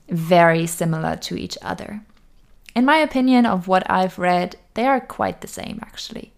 very 0.08 0.66
similar 0.66 1.16
to 1.16 1.36
each 1.36 1.56
other. 1.62 2.02
In 2.74 2.84
my 2.84 2.98
opinion, 2.98 3.46
of 3.46 3.68
what 3.68 3.88
I've 3.90 4.18
read, 4.18 4.56
they 4.74 4.86
are 4.86 5.00
quite 5.00 5.40
the 5.40 5.48
same 5.48 5.78
actually. 5.82 6.32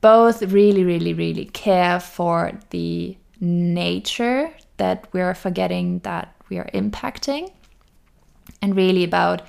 Both 0.00 0.42
really, 0.42 0.84
really, 0.84 1.14
really 1.14 1.46
care 1.46 2.00
for 2.00 2.52
the 2.70 3.16
nature 3.40 4.52
that 4.76 5.08
we're 5.12 5.34
forgetting 5.34 6.00
that 6.00 6.34
we 6.48 6.58
are 6.58 6.70
impacting, 6.74 7.50
and 8.62 8.74
really 8.76 9.04
about 9.04 9.42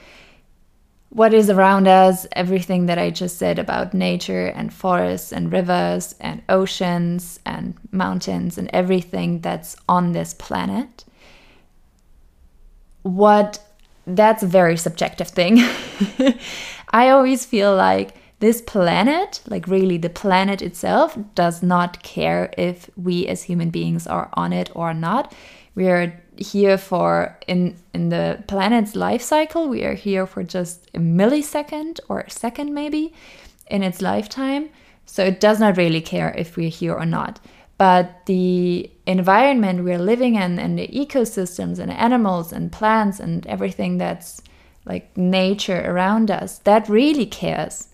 what 1.13 1.33
is 1.33 1.49
around 1.49 1.87
us, 1.87 2.25
everything 2.31 2.87
that 2.87 2.97
I 2.97 3.11
just 3.11 3.37
said 3.37 3.59
about 3.59 3.93
nature 3.93 4.47
and 4.47 4.73
forests 4.73 5.31
and 5.31 5.51
rivers 5.53 6.15
and 6.19 6.41
oceans 6.49 7.39
and 7.45 7.75
mountains 7.91 8.57
and 8.57 8.67
everything 8.73 9.39
that's 9.41 9.75
on 9.87 10.13
this 10.13 10.33
planet. 10.33 11.05
What 13.03 13.59
that's 14.07 14.43
a 14.43 14.47
very 14.47 14.75
subjective 14.75 15.27
thing. 15.27 15.59
I 16.89 17.09
always 17.09 17.45
feel 17.45 17.75
like 17.75 18.15
this 18.39 18.61
planet, 18.61 19.41
like 19.47 19.67
really 19.67 19.97
the 19.97 20.09
planet 20.09 20.61
itself, 20.61 21.17
does 21.35 21.63
not 21.63 22.03
care 22.03 22.51
if 22.57 22.89
we 22.97 23.27
as 23.27 23.43
human 23.43 23.69
beings 23.69 24.05
are 24.07 24.29
on 24.33 24.51
it 24.51 24.69
or 24.75 24.93
not. 24.93 25.33
We 25.75 25.87
are 25.87 26.22
here 26.37 26.77
for 26.77 27.37
in 27.47 27.75
in 27.93 28.09
the 28.09 28.43
planet's 28.47 28.95
life 28.95 29.21
cycle 29.21 29.69
we 29.69 29.83
are 29.83 29.93
here 29.93 30.25
for 30.25 30.43
just 30.43 30.89
a 30.93 30.99
millisecond 30.99 31.99
or 32.09 32.21
a 32.21 32.29
second 32.29 32.73
maybe 32.73 33.13
in 33.67 33.83
its 33.83 34.01
lifetime. 34.01 34.69
So 35.05 35.23
it 35.23 35.39
does 35.39 35.59
not 35.59 35.77
really 35.77 36.01
care 36.01 36.33
if 36.37 36.55
we're 36.55 36.69
here 36.69 36.93
or 36.93 37.05
not. 37.05 37.39
But 37.77 38.25
the 38.27 38.89
environment 39.05 39.83
we're 39.83 39.97
living 39.97 40.35
in 40.35 40.59
and 40.59 40.77
the 40.77 40.87
ecosystems 40.87 41.79
and 41.79 41.91
animals 41.91 42.53
and 42.53 42.71
plants 42.71 43.19
and 43.19 43.45
everything 43.47 43.97
that's 43.97 44.41
like 44.85 45.15
nature 45.17 45.81
around 45.85 46.29
us 46.29 46.59
that 46.59 46.89
really 46.89 47.25
cares 47.25 47.87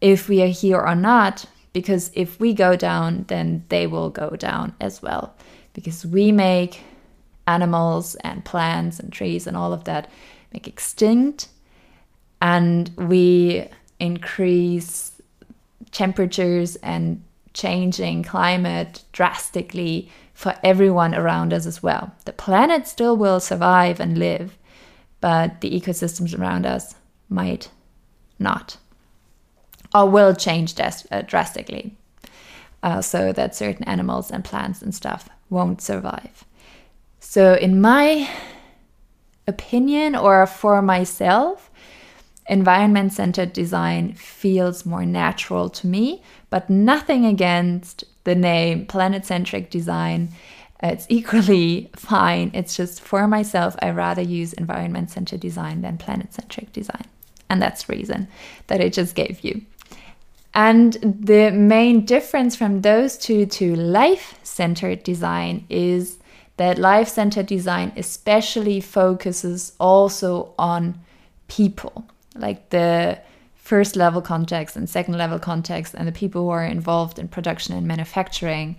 if 0.00 0.28
we 0.28 0.42
are 0.42 0.48
here 0.48 0.80
or 0.80 0.94
not 0.94 1.44
because 1.72 2.10
if 2.14 2.40
we 2.40 2.52
go 2.54 2.74
down 2.74 3.24
then 3.28 3.64
they 3.68 3.86
will 3.86 4.10
go 4.10 4.30
down 4.30 4.74
as 4.80 5.00
well. 5.00 5.34
Because 5.72 6.04
we 6.04 6.32
make 6.32 6.80
animals 7.46 8.14
and 8.16 8.44
plants 8.44 8.98
and 8.98 9.12
trees 9.12 9.46
and 9.46 9.56
all 9.56 9.72
of 9.72 9.84
that 9.84 10.10
make 10.52 10.66
extinct 10.66 11.48
and 12.40 12.90
we 12.96 13.66
increase 13.98 15.12
temperatures 15.92 16.76
and 16.76 17.22
changing 17.54 18.22
climate 18.22 19.02
drastically 19.12 20.10
for 20.34 20.54
everyone 20.62 21.14
around 21.14 21.54
us 21.54 21.64
as 21.64 21.82
well. 21.82 22.12
The 22.26 22.32
planet 22.32 22.86
still 22.86 23.16
will 23.16 23.40
survive 23.40 24.00
and 24.00 24.18
live, 24.18 24.58
but 25.22 25.62
the 25.62 25.70
ecosystems 25.70 26.38
around 26.38 26.66
us 26.66 26.94
might 27.30 27.70
not 28.38 28.76
or 29.94 30.08
will 30.08 30.34
change 30.34 30.78
uh, 30.78 31.22
drastically 31.22 31.94
uh, 32.82 33.00
so 33.00 33.32
that 33.32 33.54
certain 33.54 33.84
animals 33.84 34.30
and 34.30 34.44
plants 34.44 34.82
and 34.82 34.94
stuff 34.94 35.28
won't 35.48 35.80
survive. 35.80 36.44
So, 37.36 37.52
in 37.52 37.82
my 37.82 38.30
opinion, 39.46 40.16
or 40.16 40.46
for 40.46 40.80
myself, 40.80 41.70
environment 42.48 43.12
centered 43.12 43.52
design 43.52 44.14
feels 44.14 44.86
more 44.86 45.04
natural 45.04 45.68
to 45.68 45.86
me, 45.86 46.22
but 46.48 46.70
nothing 46.70 47.26
against 47.26 48.04
the 48.24 48.34
name 48.34 48.86
planet 48.86 49.26
centric 49.26 49.68
design. 49.68 50.30
Uh, 50.82 50.86
it's 50.94 51.04
equally 51.10 51.90
fine. 51.94 52.52
It's 52.54 52.74
just 52.74 53.02
for 53.02 53.28
myself, 53.28 53.76
I 53.82 53.90
rather 53.90 54.22
use 54.22 54.54
environment 54.54 55.10
centered 55.10 55.40
design 55.40 55.82
than 55.82 55.98
planet 55.98 56.32
centric 56.32 56.72
design. 56.72 57.04
And 57.50 57.60
that's 57.60 57.84
the 57.84 57.96
reason 57.96 58.28
that 58.68 58.80
I 58.80 58.88
just 58.88 59.14
gave 59.14 59.40
you. 59.40 59.60
And 60.54 60.94
the 61.02 61.50
main 61.50 62.06
difference 62.06 62.56
from 62.56 62.80
those 62.80 63.18
two 63.18 63.44
to 63.44 63.76
life 63.76 64.40
centered 64.42 65.02
design 65.02 65.66
is 65.68 66.16
that 66.56 66.78
life 66.78 67.08
centered 67.08 67.46
design 67.46 67.92
especially 67.96 68.80
focuses 68.80 69.72
also 69.78 70.54
on 70.58 70.98
people, 71.48 72.06
like 72.34 72.70
the 72.70 73.18
first 73.56 73.96
level 73.96 74.22
context 74.22 74.76
and 74.76 74.88
second 74.88 75.18
level 75.18 75.38
context, 75.38 75.94
and 75.94 76.06
the 76.06 76.12
people 76.12 76.44
who 76.44 76.50
are 76.50 76.64
involved 76.64 77.18
in 77.18 77.28
production 77.28 77.76
and 77.76 77.86
manufacturing. 77.86 78.76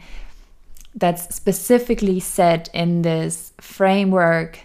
That's 0.95 1.35
specifically 1.35 2.19
set 2.19 2.69
in 2.73 3.03
this 3.03 3.53
framework 3.61 4.59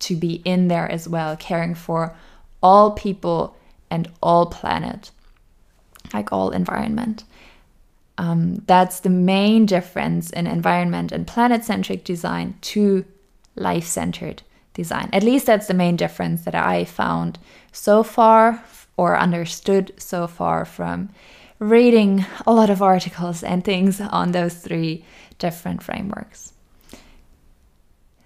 to 0.00 0.16
be 0.16 0.42
in 0.44 0.68
there 0.68 0.90
as 0.90 1.08
well, 1.08 1.36
caring 1.36 1.74
for 1.74 2.14
all 2.62 2.90
people 2.90 3.56
and 3.90 4.10
all 4.22 4.46
planet, 4.46 5.10
like 6.12 6.32
all 6.32 6.50
environment. 6.50 7.24
Um, 8.18 8.56
that's 8.66 9.00
the 9.00 9.10
main 9.10 9.64
difference 9.64 10.30
in 10.30 10.46
environment 10.46 11.12
and 11.12 11.26
planet 11.26 11.64
centric 11.64 12.04
design 12.04 12.56
to 12.62 13.04
life 13.54 13.86
centered 13.86 14.42
design. 14.74 15.08
At 15.12 15.22
least 15.22 15.46
that's 15.46 15.68
the 15.68 15.74
main 15.74 15.96
difference 15.96 16.42
that 16.42 16.54
I 16.54 16.84
found 16.84 17.38
so 17.72 18.02
far 18.02 18.62
or 18.96 19.16
understood 19.16 19.92
so 19.98 20.26
far 20.26 20.64
from 20.64 21.10
reading 21.60 22.26
a 22.44 22.52
lot 22.52 22.70
of 22.70 22.82
articles 22.82 23.42
and 23.42 23.64
things 23.64 24.00
on 24.00 24.32
those 24.32 24.54
three 24.54 25.04
different 25.38 25.82
frameworks. 25.82 26.52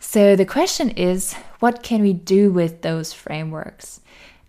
So 0.00 0.37
the 0.37 0.46
question 0.46 0.90
is 0.90 1.35
what 1.61 1.83
can 1.83 2.02
we 2.02 2.12
do 2.12 2.50
with 2.50 2.83
those 2.83 3.12
frameworks? 3.12 4.00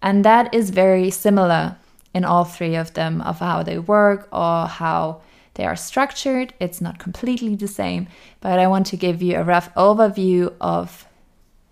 And 0.02 0.26
that 0.26 0.54
is 0.54 0.70
very 0.70 1.10
similar 1.10 1.78
in 2.14 2.26
all 2.26 2.44
three 2.44 2.76
of 2.76 2.94
them 2.94 3.22
of 3.22 3.40
how 3.40 3.64
they 3.64 3.80
work 3.80 4.28
or 4.32 4.68
how 4.68 5.22
they 5.56 5.66
are 5.66 5.76
structured, 5.76 6.54
it's 6.60 6.82
not 6.82 7.00
completely 7.00 7.56
the 7.56 7.68
same, 7.68 8.08
but 8.42 8.60
I 8.60 8.68
want 8.68 8.88
to 8.88 8.98
give 8.98 9.22
you 9.22 9.38
a 9.38 9.44
rough 9.44 9.74
overview 9.76 10.54
of 10.60 11.08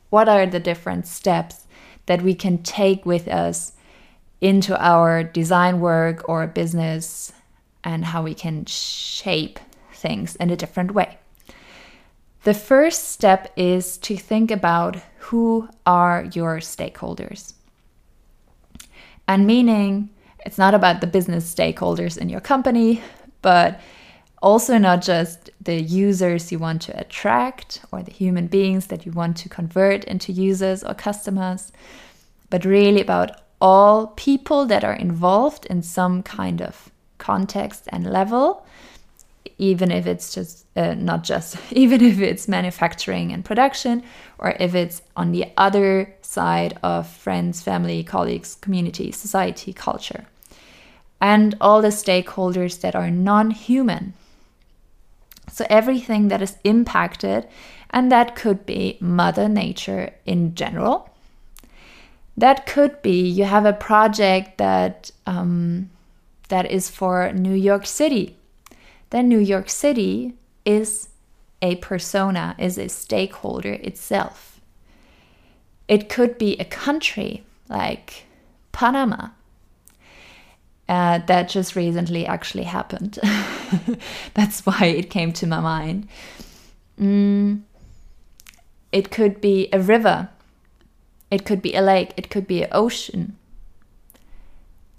what 0.10 0.30
are 0.30 0.46
the 0.46 0.60
different 0.60 1.08
steps 1.08 1.68
that 2.06 2.22
we 2.22 2.36
can 2.36 2.62
take 2.62 3.06
with 3.06 3.28
us 3.28 3.74
into 4.40 4.80
our 4.84 5.24
design 5.24 5.80
work 5.80 6.28
or 6.28 6.46
business 6.48 7.32
and 7.84 8.06
how 8.06 8.22
we 8.24 8.34
can 8.34 8.66
shape 8.66 9.60
things 9.94 10.36
in 10.36 10.50
a 10.50 10.56
different 10.56 10.92
way. 10.92 11.18
The 12.44 12.54
first 12.54 13.10
step 13.10 13.52
is 13.56 13.98
to 14.00 14.18
think 14.18 14.50
about 14.50 14.98
who 15.20 15.70
are 15.86 16.28
your 16.34 16.58
stakeholders. 16.58 17.54
And 19.28 19.46
meaning, 19.46 20.10
it's 20.44 20.58
not 20.58 20.74
about 20.74 21.02
the 21.02 21.08
business 21.08 21.54
stakeholders 21.54 22.18
in 22.18 22.30
your 22.30 22.42
company, 22.42 23.02
but 23.42 23.80
also 24.42 24.78
not 24.78 25.02
just 25.02 25.50
the 25.62 25.82
users 25.82 26.52
you 26.52 26.58
want 26.58 26.82
to 26.82 27.00
attract 27.00 27.82
or 27.92 28.02
the 28.02 28.12
human 28.12 28.48
beings 28.48 28.88
that 28.88 29.06
you 29.06 29.12
want 29.12 29.38
to 29.38 29.50
convert 29.50 30.04
into 30.06 30.32
users 30.32 30.84
or 30.84 30.94
customers, 30.94 31.72
but 32.50 32.66
really 32.66 33.02
about 33.02 33.40
all 33.62 34.08
people 34.08 34.66
that 34.66 34.84
are 34.84 34.96
involved 34.96 35.68
in 35.68 35.84
some 35.84 36.24
kind 36.24 36.62
of 36.62 36.92
context 37.20 37.88
and 37.90 38.12
level, 38.12 38.66
even 39.60 39.92
if 39.92 40.08
it's 40.08 40.34
just 40.34 40.66
uh, 40.76 40.96
not 40.96 41.24
just, 41.24 41.56
even 41.72 42.02
if 42.02 42.20
it's 42.20 42.48
manufacturing 42.48 43.32
and 43.32 43.46
production, 43.46 44.02
or 44.40 44.56
if 44.60 44.74
it's 44.74 45.04
on 45.16 45.32
the 45.32 45.46
other 45.56 46.12
side 46.24 46.80
of 46.82 47.08
friends, 47.08 47.62
family, 47.62 48.04
colleagues, 48.04 48.56
community, 48.56 49.12
society, 49.12 49.72
culture 49.72 50.26
and 51.22 51.56
all 51.62 51.82
the 51.82 51.90
stakeholders 51.90 52.82
that 52.82 52.96
are 52.96 53.12
non 53.12 53.52
human. 53.52 54.14
So, 55.50 55.66
everything 55.70 56.30
that 56.30 56.42
is 56.42 56.58
impacted, 56.64 57.48
and 57.92 58.12
that 58.12 58.36
could 58.36 58.66
be 58.66 58.98
Mother 59.00 59.48
Nature 59.48 60.14
in 60.26 60.56
general. 60.56 61.10
That 62.36 62.66
could 62.66 63.02
be 63.02 63.22
you 63.22 63.44
have 63.44 63.66
a 63.66 63.74
project 63.74 64.58
that 64.58 65.12
um, 65.28 65.92
that 66.48 66.72
is 66.72 66.90
for 66.90 67.32
New 67.34 67.54
York 67.54 67.86
City. 67.86 68.36
Then 69.12 69.28
New 69.28 69.40
York 69.40 69.70
City 69.70 70.34
is 70.66 71.10
a 71.62 71.76
persona, 71.76 72.56
is 72.58 72.78
a 72.78 72.88
stakeholder 72.88 73.74
itself. 73.74 74.60
It 75.88 76.10
could 76.10 76.38
be 76.38 76.58
a 76.58 76.66
country 76.66 77.44
like 77.70 78.26
Panama 78.72 79.30
uh, 80.92 81.20
that 81.20 81.48
just 81.48 81.78
recently 81.78 82.26
actually 82.26 82.66
happened. 82.66 83.18
That's 84.34 84.66
why 84.66 84.88
it 84.88 85.10
came 85.10 85.32
to 85.34 85.48
my 85.48 85.62
mind. 85.62 86.10
Mm, 87.00 87.62
it 88.92 89.10
could 89.10 89.40
be 89.40 89.70
a 89.72 89.80
river, 89.80 90.28
it 91.32 91.46
could 91.46 91.62
be 91.62 91.74
a 91.76 91.82
lake, 91.82 92.12
it 92.18 92.30
could 92.30 92.46
be 92.46 92.64
an 92.64 92.70
ocean. 92.74 93.38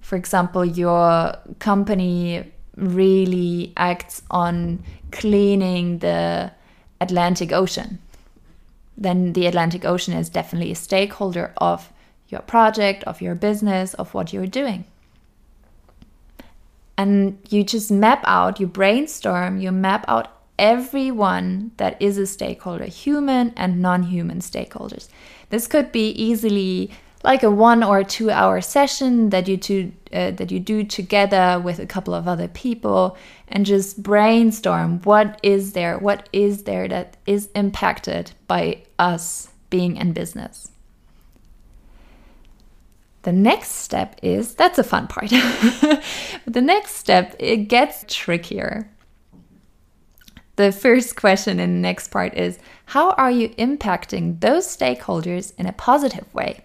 For 0.01 0.17
example, 0.17 0.65
your 0.65 1.37
company 1.59 2.51
really 2.75 3.75
acts 3.77 4.23
on 4.31 4.83
cleaning 5.11 5.99
the 5.99 6.53
Atlantic 7.03 7.53
Ocean. 7.53 7.99
Then 8.97 9.35
the 9.35 9.47
Atlantic 9.47 9.85
Ocean 9.85 10.15
is 10.15 10.31
definitely 10.31 10.73
a 10.73 10.75
stakeholder 10.75 11.53
of 11.59 11.93
your 12.29 12.41
project, 12.41 13.05
of 13.05 13.21
your 13.21 13.35
business, 13.35 13.93
of 13.95 14.15
what 14.15 14.33
you're 14.33 14.47
doing 14.47 14.87
and 16.97 17.39
you 17.49 17.65
just 17.65 17.91
map 17.91 18.23
out, 18.27 18.61
you 18.61 18.67
brainstorm, 18.67 19.59
you 19.59 19.73
map 19.73 20.05
out 20.09 20.29
everyone 20.59 21.73
that 21.79 22.01
is 22.01 22.19
a 22.19 22.27
stakeholder, 22.27 22.85
human 22.85 23.53
and 23.57 23.81
non 23.81 24.05
human 24.05 24.41
stakeholders. 24.41 25.09
This 25.51 25.67
could 25.67 25.93
be 25.93 26.11
easily 26.11 26.91
like 27.25 27.43
a 27.43 27.51
one 27.51 27.83
or 27.83 28.03
two 28.03 28.31
hour 28.31 28.61
session 28.61 29.31
that 29.31 29.49
you 29.49 29.57
two 29.57 29.93
uh, 30.13 30.33
that 30.33 30.51
you 30.51 30.61
do 30.61 30.85
together 30.85 31.61
with 31.63 31.79
a 31.79 31.87
couple 31.87 32.15
of 32.15 32.27
other 32.27 32.49
people 32.49 33.17
and 33.49 33.65
just 33.65 34.03
brainstorm 34.03 35.01
what 35.03 35.39
is 35.43 35.73
there 35.73 35.99
what 35.99 36.29
is 36.33 36.65
there 36.65 36.89
that 36.89 37.17
is 37.27 37.49
impacted 37.55 38.33
by 38.49 38.83
us 38.99 39.51
being 39.71 39.97
in 39.97 40.13
business 40.13 40.72
the 43.23 43.33
next 43.33 43.71
step 43.71 44.19
is 44.23 44.55
that's 44.55 44.79
a 44.79 44.85
fun 44.85 45.07
part. 45.07 45.33
The 46.47 46.61
next 46.61 46.97
step 46.97 47.37
it 47.39 47.69
gets 47.69 48.05
trickier. 48.09 48.91
The 50.57 50.73
first 50.73 51.17
question 51.17 51.61
in 51.61 51.75
the 51.75 51.81
next 51.81 52.09
part 52.09 52.35
is 52.35 52.59
how 52.87 53.13
are 53.13 53.31
you 53.31 53.51
impacting 53.51 54.41
those 54.41 54.67
stakeholders 54.67 55.53
in 55.57 55.67
a 55.67 55.73
positive 55.73 56.33
way? 56.35 56.65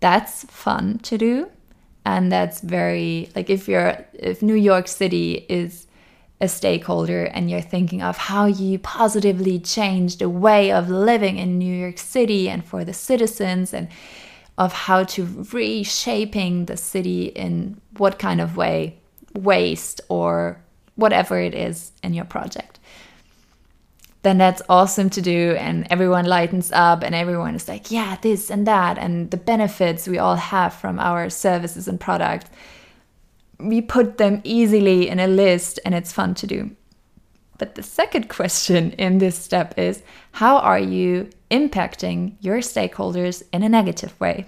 That's 0.00 0.44
fun 0.44 0.98
to 1.04 1.18
do 1.18 1.50
and 2.04 2.30
that's 2.30 2.60
very 2.60 3.30
like 3.34 3.50
if 3.50 3.68
you're 3.68 4.04
if 4.14 4.42
new 4.42 4.54
york 4.54 4.88
city 4.88 5.46
is 5.48 5.86
a 6.40 6.48
stakeholder 6.48 7.24
and 7.24 7.50
you're 7.50 7.60
thinking 7.60 8.02
of 8.02 8.16
how 8.16 8.46
you 8.46 8.78
positively 8.78 9.60
change 9.60 10.18
the 10.18 10.28
way 10.28 10.72
of 10.72 10.88
living 10.88 11.38
in 11.38 11.58
new 11.58 11.74
york 11.74 11.98
city 11.98 12.48
and 12.48 12.64
for 12.64 12.84
the 12.84 12.92
citizens 12.92 13.72
and 13.72 13.88
of 14.58 14.72
how 14.72 15.04
to 15.04 15.46
reshaping 15.52 16.66
the 16.66 16.76
city 16.76 17.26
in 17.26 17.80
what 17.96 18.18
kind 18.18 18.40
of 18.40 18.56
way 18.56 18.98
waste 19.34 20.00
or 20.08 20.60
whatever 20.96 21.40
it 21.40 21.54
is 21.54 21.92
in 22.02 22.12
your 22.12 22.24
project. 22.24 22.78
Then 24.22 24.38
that's 24.38 24.62
awesome 24.68 25.10
to 25.10 25.22
do 25.22 25.56
and 25.58 25.86
everyone 25.90 26.26
lightens 26.26 26.70
up 26.72 27.02
and 27.02 27.14
everyone 27.14 27.56
is 27.56 27.66
like 27.66 27.90
yeah 27.90 28.16
this 28.22 28.50
and 28.50 28.66
that 28.66 28.98
and 28.98 29.30
the 29.30 29.36
benefits 29.36 30.06
we 30.06 30.18
all 30.18 30.36
have 30.36 30.72
from 30.74 31.00
our 31.00 31.28
services 31.28 31.88
and 31.88 31.98
products 31.98 32.48
we 33.58 33.80
put 33.80 34.18
them 34.18 34.40
easily 34.44 35.08
in 35.08 35.18
a 35.18 35.26
list 35.26 35.78
and 35.84 35.94
it's 35.94 36.12
fun 36.12 36.34
to 36.34 36.46
do. 36.46 36.70
But 37.58 37.74
the 37.74 37.82
second 37.82 38.28
question 38.38 38.92
in 38.92 39.18
this 39.18 39.38
step 39.38 39.78
is 39.78 40.02
how 40.32 40.58
are 40.58 40.78
you 40.78 41.30
impacting 41.52 42.34
your 42.40 42.58
stakeholders 42.58 43.42
in 43.52 43.62
a 43.62 43.68
negative 43.68 44.18
way 44.18 44.46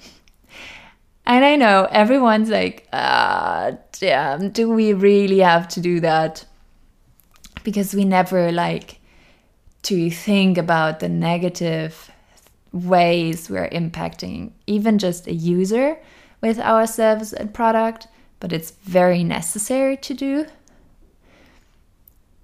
and 1.27 1.45
i 1.45 1.55
know 1.55 1.87
everyone's 1.91 2.51
like 2.51 2.89
ah 2.93 3.71
damn 4.01 4.51
do 4.51 4.71
we 4.71 4.93
really 4.93 5.39
have 5.39 5.69
to 5.69 5.81
do 5.81 6.01
that 6.01 6.45
because 7.63 7.95
we 7.95 8.05
never 8.05 8.51
like 8.51 8.99
to 9.83 10.11
think 10.11 10.59
about 10.59 11.01
the 11.01 11.09
negative 11.09 12.11
ways 12.73 13.49
we're 13.49 13.69
impacting 13.69 14.51
even 14.67 14.99
just 14.99 15.27
a 15.29 15.35
user 15.35 15.97
with 16.45 16.59
our 16.59 16.87
service 16.87 17.33
and 17.33 17.55
product, 17.55 18.07
but 18.39 18.53
it's 18.53 18.73
very 18.83 19.25
necessary 19.25 19.97
to 19.97 20.13
do. 20.13 20.47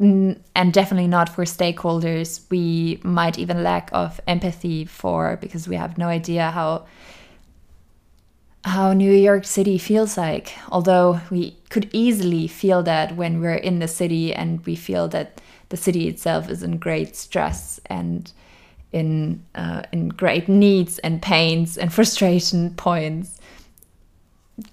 And 0.01 0.73
definitely 0.73 1.09
not 1.09 1.29
for 1.29 1.45
stakeholders 1.45 2.41
we 2.49 3.01
might 3.03 3.39
even 3.39 3.63
lack 3.63 3.91
of 3.93 4.19
empathy 4.27 4.87
for 4.87 5.37
because 5.43 5.69
we 5.69 5.77
have 5.77 5.99
no 5.99 6.09
idea 6.09 6.51
how 6.51 6.87
how 8.65 8.93
New 8.93 9.13
York 9.13 9.45
City 9.45 9.77
feels 9.79 10.17
like. 10.17 10.55
Although 10.71 11.21
we 11.31 11.57
could 11.69 11.91
easily 11.93 12.47
feel 12.47 12.83
that 12.85 13.17
when 13.17 13.41
we're 13.41 13.55
in 13.55 13.79
the 13.79 13.89
city 13.89 14.35
and 14.35 14.65
we 14.65 14.75
feel 14.75 15.07
that 15.09 15.41
the 15.69 15.77
city 15.77 16.09
itself 16.09 16.49
is 16.49 16.63
in 16.63 16.79
great 16.79 17.15
stress 17.15 17.79
and 17.87 18.33
in 18.93 19.43
uh, 19.55 19.83
in 19.93 20.09
great 20.09 20.49
needs 20.49 20.99
and 21.01 21.21
pains 21.21 21.77
and 21.77 21.93
frustration 21.99 22.75
points 22.75 23.39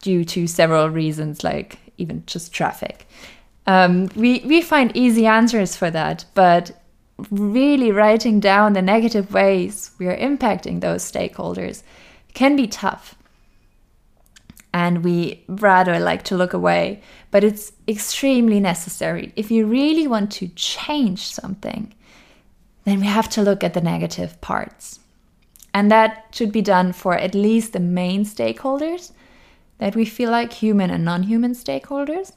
due 0.02 0.24
to 0.24 0.48
several 0.48 0.90
reasons, 0.90 1.44
like 1.44 1.80
even 1.98 2.24
just 2.28 2.54
traffic. 2.54 3.08
Um, 3.68 4.10
we 4.16 4.42
we 4.46 4.62
find 4.62 4.96
easy 4.96 5.26
answers 5.26 5.76
for 5.76 5.92
that, 5.92 6.26
but 6.34 6.72
really 7.30 7.92
writing 7.92 8.40
down 8.40 8.74
the 8.74 8.82
negative 8.82 9.34
ways 9.34 9.92
we 10.00 10.08
are 10.08 10.18
impacting 10.18 10.80
those 10.80 11.10
stakeholders 11.10 11.84
can 12.34 12.56
be 12.56 12.68
tough 12.68 13.16
and 14.74 15.04
we 15.04 15.44
rather 15.48 16.00
like 16.00 16.24
to 16.24 16.38
look 16.38 16.54
away. 16.54 17.02
But 17.32 17.44
it's 17.44 17.74
extremely 17.88 18.60
necessary. 18.60 19.34
If 19.36 19.50
you 19.50 19.66
really 19.66 20.08
want 20.08 20.32
to 20.34 20.50
change 20.50 21.26
something, 21.26 21.94
then 22.84 23.00
we 23.00 23.08
have 23.08 23.28
to 23.30 23.42
look 23.42 23.64
at 23.64 23.74
the 23.74 23.82
negative 23.82 24.40
parts. 24.40 25.00
And 25.74 25.92
that 25.92 26.28
should 26.32 26.52
be 26.52 26.62
done 26.62 26.94
for 26.94 27.16
at 27.16 27.34
least 27.34 27.74
the 27.74 27.80
main 27.80 28.24
stakeholders 28.24 29.12
that 29.80 29.96
we 29.96 30.06
feel 30.06 30.32
like 30.32 30.54
human 30.54 30.90
and 30.90 31.04
non 31.04 31.24
human 31.24 31.54
stakeholders. 31.54 32.34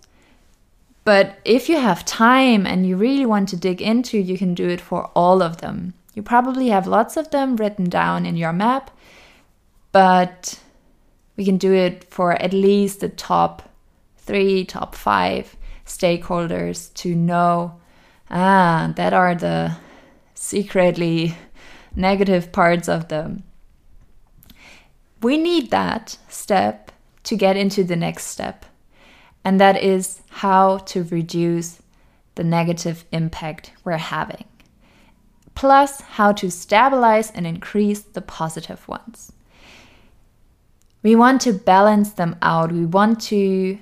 But 1.10 1.40
if 1.44 1.68
you 1.68 1.76
have 1.76 2.04
time 2.04 2.68
and 2.68 2.86
you 2.86 2.96
really 2.96 3.26
want 3.26 3.48
to 3.48 3.56
dig 3.56 3.82
into, 3.82 4.16
you 4.16 4.38
can 4.38 4.54
do 4.54 4.68
it 4.68 4.80
for 4.80 5.10
all 5.16 5.42
of 5.42 5.56
them. 5.56 5.94
You 6.14 6.22
probably 6.22 6.68
have 6.68 6.86
lots 6.86 7.16
of 7.16 7.32
them 7.32 7.56
written 7.56 7.86
down 7.86 8.26
in 8.26 8.36
your 8.36 8.52
map, 8.52 8.92
but 9.90 10.60
we 11.36 11.44
can 11.44 11.56
do 11.56 11.74
it 11.74 12.04
for 12.04 12.40
at 12.40 12.52
least 12.52 13.00
the 13.00 13.08
top 13.08 13.68
three, 14.18 14.64
top 14.64 14.94
five 14.94 15.56
stakeholders 15.84 16.94
to 16.94 17.16
know 17.16 17.80
ah, 18.30 18.92
that 18.94 19.12
are 19.12 19.34
the 19.34 19.78
secretly 20.34 21.34
negative 21.96 22.52
parts 22.52 22.88
of 22.88 23.08
them. 23.08 23.42
We 25.22 25.38
need 25.38 25.72
that 25.72 26.18
step 26.28 26.92
to 27.24 27.34
get 27.34 27.56
into 27.56 27.82
the 27.82 27.96
next 27.96 28.26
step, 28.26 28.64
and 29.44 29.61
that 29.61 29.83
is 29.83 30.22
how 30.29 30.79
to 30.79 31.05
reduce 31.05 31.81
the 32.35 32.44
negative 32.44 33.05
impact 33.12 33.72
we're 33.85 33.96
having, 33.96 34.44
plus, 35.55 36.00
how 36.00 36.33
to 36.33 36.50
stabilize 36.50 37.31
and 37.31 37.46
increase 37.46 38.00
the 38.00 38.22
positive 38.22 38.87
ones. 38.88 39.33
We 41.03 41.16
want 41.16 41.40
to 41.42 41.53
balance 41.53 42.12
them 42.12 42.37
out. 42.42 42.72
We 42.72 42.85
want 42.85 43.20
to, 43.22 43.79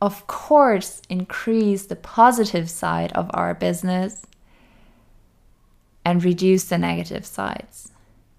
of 0.00 0.26
course, 0.26 1.02
increase 1.10 1.86
the 1.86 1.96
positive 1.96 2.70
side 2.70 3.12
of 3.12 3.30
our 3.34 3.54
business 3.54 4.22
and 6.04 6.24
reduce 6.24 6.64
the 6.64 6.78
negative 6.78 7.26
sides. 7.26 7.92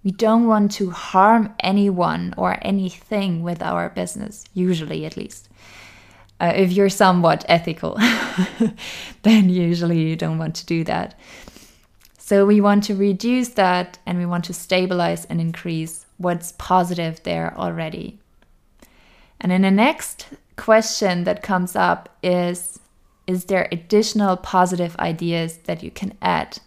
We 0.04 0.10
don't 0.12 0.48
want 0.48 0.72
to 0.74 0.90
harm 0.90 1.54
anyone 1.60 2.34
or 2.38 2.58
anything 2.64 3.44
with 3.44 3.62
our 3.62 3.90
business, 3.90 4.46
usually 4.54 5.06
at 5.06 5.16
least. 5.16 5.48
Uh, 6.42 6.54
if 6.56 6.72
you're 6.72 6.90
somewhat 6.90 7.46
ethical, 7.48 7.96
then 9.22 9.48
usually 9.48 10.00
you 10.02 10.16
don't 10.16 10.40
want 10.40 10.56
to 10.56 10.66
do 10.66 10.84
that. 10.84 11.14
So 12.18 12.48
we 12.48 12.60
want 12.60 12.84
to 12.86 12.96
reduce 12.96 13.50
that 13.50 14.00
and 14.08 14.18
we 14.18 14.26
want 14.26 14.46
to 14.46 14.54
stabilize 14.54 15.26
and 15.26 15.40
increase 15.40 16.08
what's 16.18 16.54
positive 16.54 17.22
there 17.22 17.56
already. 17.56 18.18
And 19.40 19.52
then 19.52 19.62
the 19.62 19.70
next 19.70 20.30
question 20.56 21.26
that 21.26 21.44
comes 21.44 21.76
up 21.76 22.10
is 22.24 22.80
Is 23.28 23.46
there 23.46 23.68
additional 23.72 24.36
positive 24.36 24.96
ideas 24.98 25.58
that 25.66 25.84
you 25.84 25.92
can 25.92 26.18
add? 26.24 26.58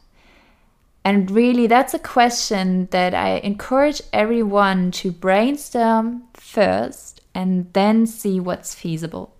And 1.04 1.30
really, 1.32 1.66
that's 1.66 1.94
a 1.94 1.98
question 1.98 2.86
that 2.92 3.12
I 3.12 3.38
encourage 3.38 4.00
everyone 4.12 4.92
to 4.92 5.10
brainstorm 5.10 6.24
first 6.32 7.22
and 7.34 7.72
then 7.72 8.06
see 8.06 8.38
what's 8.38 8.74
feasible. 8.74 9.33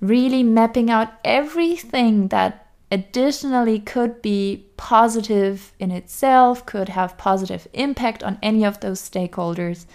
Really 0.00 0.42
mapping 0.42 0.90
out 0.90 1.12
everything 1.24 2.28
that 2.28 2.66
additionally 2.90 3.80
could 3.80 4.22
be 4.22 4.66
positive 4.76 5.72
in 5.78 5.90
itself, 5.90 6.64
could 6.66 6.90
have 6.90 7.18
positive 7.18 7.66
impact 7.72 8.22
on 8.22 8.38
any 8.42 8.64
of 8.64 8.80
those 8.80 9.00
stakeholders. 9.00 9.86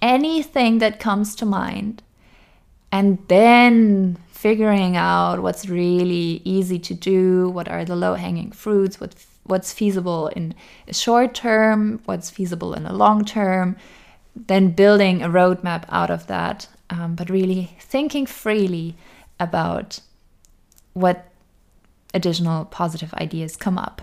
Anything 0.00 0.78
that 0.78 1.00
comes 1.00 1.34
to 1.36 1.46
mind. 1.46 2.02
And 2.92 3.18
then 3.28 4.18
figuring 4.28 4.96
out 4.96 5.42
what's 5.42 5.68
really 5.68 6.40
easy 6.44 6.78
to 6.78 6.94
do, 6.94 7.48
what 7.50 7.68
are 7.68 7.84
the 7.84 7.94
low 7.94 8.14
hanging 8.14 8.52
fruits, 8.52 9.00
what, 9.00 9.14
what's 9.44 9.72
feasible 9.72 10.28
in 10.28 10.54
a 10.88 10.94
short 10.94 11.34
term, 11.34 12.00
what's 12.06 12.30
feasible 12.30 12.74
in 12.74 12.86
a 12.86 12.92
long 12.92 13.24
term, 13.24 13.76
then 14.34 14.70
building 14.70 15.22
a 15.22 15.28
roadmap 15.28 15.84
out 15.90 16.10
of 16.10 16.26
that, 16.26 16.68
um, 16.90 17.14
but 17.14 17.30
really 17.30 17.76
thinking 17.78 18.26
freely 18.26 18.96
about 19.38 20.00
what 20.92 21.30
additional 22.12 22.64
positive 22.66 23.14
ideas 23.14 23.56
come 23.56 23.78
up. 23.78 24.02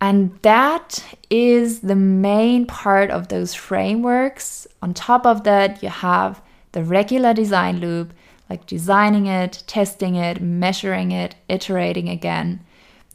And 0.00 0.38
that 0.42 1.04
is 1.28 1.80
the 1.80 1.96
main 1.96 2.66
part 2.66 3.10
of 3.10 3.28
those 3.28 3.54
frameworks. 3.54 4.66
On 4.80 4.94
top 4.94 5.26
of 5.26 5.42
that, 5.42 5.82
you 5.82 5.88
have 5.88 6.40
the 6.70 6.84
regular 6.84 7.34
design 7.34 7.80
loop, 7.80 8.12
like 8.48 8.66
designing 8.66 9.26
it, 9.26 9.64
testing 9.66 10.14
it, 10.14 10.40
measuring 10.40 11.10
it, 11.10 11.34
iterating 11.48 12.08
again. 12.08 12.60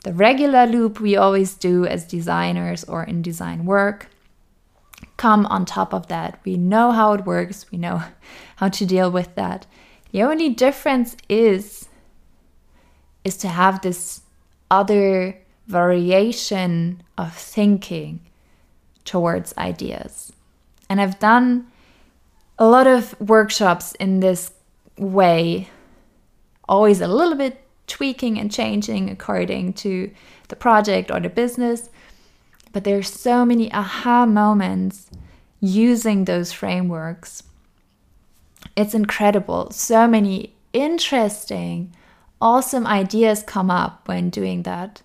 The 0.04 0.14
regular 0.14 0.66
loop 0.66 1.00
we 1.00 1.16
always 1.16 1.56
do 1.56 1.86
as 1.86 2.04
designers 2.04 2.84
or 2.84 3.04
in 3.04 3.22
design 3.22 3.66
work. 3.66 4.10
Come 5.18 5.46
on 5.48 5.66
top 5.66 5.94
of 5.94 6.08
that. 6.08 6.40
We 6.44 6.58
know 6.58 6.92
how 6.92 7.14
it 7.14 7.26
works, 7.26 7.72
we 7.72 7.78
know 7.78 8.04
how 8.58 8.70
to 8.70 8.86
deal 8.86 9.12
with 9.12 9.36
that. 9.36 9.66
The 10.12 10.24
only 10.24 10.50
difference 10.50 11.16
is 11.28 11.90
is 13.24 13.38
to 13.38 13.48
have 13.48 13.82
this 13.82 14.22
other 14.70 15.40
variation 15.68 17.02
of 17.18 17.34
thinking 17.34 18.20
towards 19.06 19.54
ideas. 19.58 20.34
And 20.90 21.00
I've 21.00 21.20
done 21.20 21.68
a 22.60 22.68
lot 22.68 22.86
of 22.86 23.20
workshops 23.20 23.94
in 23.96 24.20
this 24.20 24.52
way, 24.98 25.70
always 26.68 27.02
a 27.02 27.08
little 27.08 27.36
bit 27.36 27.64
tweaking 27.88 28.40
and 28.40 28.52
changing 28.52 29.10
according 29.10 29.74
to 29.74 30.12
the 30.50 30.56
project 30.56 31.12
or 31.12 31.20
the 31.20 31.30
business. 31.30 31.90
But 32.74 32.84
there's 32.84 33.10
so 33.10 33.46
many 33.46 33.72
aha 33.72 34.26
moments 34.26 35.10
using 35.62 36.26
those 36.26 36.52
frameworks. 36.52 37.44
It's 38.76 38.94
incredible. 38.94 39.72
So 39.72 40.08
many 40.08 40.54
interesting, 40.74 41.96
awesome 42.42 42.86
ideas 42.86 43.44
come 43.44 43.72
up 43.72 44.08
when 44.08 44.30
doing 44.30 44.64
that. 44.64 45.02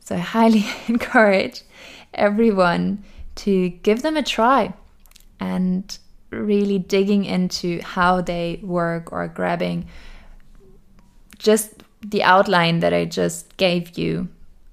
So 0.00 0.14
I 0.14 0.18
highly 0.18 0.66
encourage 0.88 1.62
everyone 2.14 3.02
to 3.36 3.70
give 3.70 4.02
them 4.02 4.16
a 4.16 4.22
try 4.22 4.74
and 5.40 5.98
really 6.30 6.78
digging 6.78 7.24
into 7.24 7.80
how 7.82 8.20
they 8.20 8.60
work 8.62 9.12
or 9.12 9.26
grabbing 9.26 9.88
just 11.38 11.82
the 12.02 12.22
outline 12.22 12.80
that 12.80 12.92
I 12.92 13.04
just 13.04 13.56
gave 13.56 13.98
you 13.98 14.28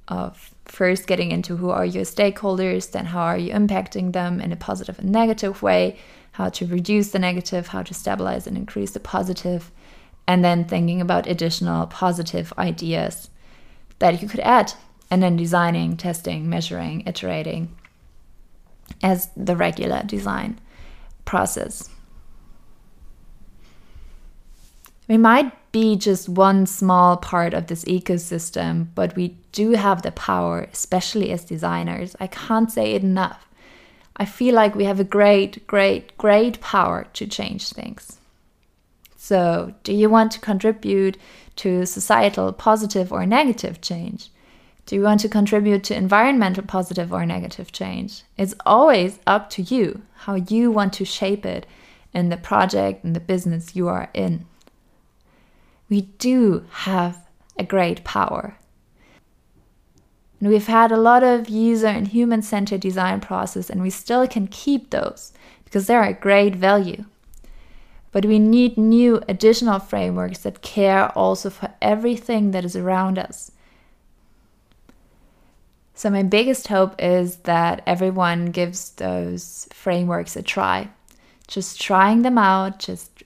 of 0.07 0.46
first 0.67 1.07
getting 1.07 1.31
into 1.31 1.57
who 1.57 1.69
are 1.69 1.85
your 1.85 2.03
stakeholders, 2.03 2.91
then 2.91 3.05
how 3.05 3.21
are 3.21 3.37
you 3.37 3.53
impacting 3.53 4.13
them 4.13 4.39
in 4.41 4.51
a 4.51 4.55
positive 4.55 4.99
and 4.99 5.11
negative 5.11 5.61
way, 5.61 5.97
how 6.33 6.49
to 6.49 6.65
reduce 6.65 7.11
the 7.11 7.19
negative, 7.19 7.67
how 7.67 7.83
to 7.83 7.93
stabilize 7.93 8.45
and 8.47 8.57
increase 8.57 8.91
the 8.91 8.99
positive, 8.99 9.71
and 10.27 10.43
then 10.43 10.65
thinking 10.65 11.01
about 11.01 11.27
additional 11.27 11.87
positive 11.87 12.53
ideas 12.57 13.29
that 13.99 14.21
you 14.21 14.27
could 14.27 14.41
add, 14.41 14.73
and 15.09 15.23
then 15.23 15.35
designing, 15.37 15.97
testing, 15.97 16.49
measuring, 16.49 17.01
iterating 17.07 17.75
as 19.01 19.29
the 19.35 19.55
regular 19.55 20.03
design 20.03 20.59
process. 21.25 21.89
We 25.07 25.17
might 25.17 25.53
be 25.71 25.95
just 25.95 26.27
one 26.27 26.65
small 26.65 27.17
part 27.17 27.53
of 27.53 27.67
this 27.67 27.85
ecosystem, 27.85 28.87
but 28.93 29.15
we 29.15 29.37
do 29.51 29.71
have 29.71 30.01
the 30.01 30.11
power, 30.11 30.67
especially 30.71 31.31
as 31.31 31.45
designers. 31.45 32.15
I 32.19 32.27
can't 32.27 32.71
say 32.71 32.93
it 32.93 33.03
enough. 33.03 33.47
I 34.17 34.25
feel 34.25 34.55
like 34.55 34.75
we 34.75 34.85
have 34.85 34.99
a 34.99 35.05
great, 35.05 35.65
great, 35.67 36.17
great 36.17 36.59
power 36.59 37.07
to 37.13 37.27
change 37.27 37.69
things. 37.69 38.17
So, 39.15 39.73
do 39.83 39.93
you 39.93 40.09
want 40.09 40.31
to 40.33 40.39
contribute 40.39 41.17
to 41.57 41.85
societal 41.85 42.51
positive 42.53 43.11
or 43.11 43.25
negative 43.25 43.81
change? 43.81 44.29
Do 44.85 44.95
you 44.95 45.03
want 45.03 45.19
to 45.21 45.29
contribute 45.29 45.83
to 45.85 45.95
environmental 45.95 46.63
positive 46.63 47.11
or 47.13 47.25
negative 47.25 47.71
change? 47.71 48.23
It's 48.37 48.55
always 48.65 49.19
up 49.27 49.49
to 49.51 49.61
you 49.61 50.01
how 50.15 50.35
you 50.35 50.71
want 50.71 50.93
to 50.93 51.05
shape 51.05 51.45
it 51.45 51.65
in 52.13 52.29
the 52.29 52.37
project 52.37 53.03
and 53.03 53.15
the 53.15 53.19
business 53.19 53.75
you 53.75 53.87
are 53.89 54.09
in. 54.13 54.45
We 55.89 56.01
do 56.01 56.65
have 56.71 57.25
a 57.57 57.63
great 57.63 58.03
power. 58.03 58.57
And 60.39 60.49
we've 60.49 60.67
had 60.67 60.91
a 60.91 60.97
lot 60.97 61.23
of 61.23 61.49
user 61.49 61.87
and 61.87 62.07
human 62.07 62.41
centered 62.41 62.81
design 62.81 63.21
process, 63.21 63.69
and 63.69 63.81
we 63.81 63.89
still 63.89 64.27
can 64.27 64.47
keep 64.47 64.89
those 64.91 65.33
because 65.63 65.87
they're 65.87 66.03
a 66.03 66.13
great 66.13 66.55
value. 66.55 67.05
But 68.11 68.25
we 68.25 68.39
need 68.39 68.77
new 68.77 69.21
additional 69.27 69.79
frameworks 69.79 70.39
that 70.39 70.61
care 70.61 71.09
also 71.17 71.49
for 71.49 71.73
everything 71.81 72.51
that 72.51 72.65
is 72.65 72.75
around 72.75 73.17
us 73.17 73.51
so, 75.97 76.11
my 76.11 76.21
biggest 76.21 76.67
hope 76.67 76.93
is 76.99 77.37
that 77.37 77.81
everyone 77.87 78.51
gives 78.51 78.91
those 78.91 79.67
frameworks 79.73 80.35
a 80.35 80.43
try. 80.43 80.89
Just 81.47 81.81
trying 81.81 82.21
them 82.21 82.37
out, 82.37 82.77
just 82.77 83.16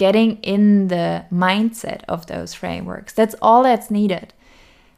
getting 0.00 0.38
in 0.38 0.88
the 0.88 1.22
mindset 1.30 2.00
of 2.08 2.24
those 2.24 2.54
frameworks. 2.54 3.12
That's 3.12 3.34
all 3.42 3.62
that's 3.62 3.90
needed. 3.90 4.32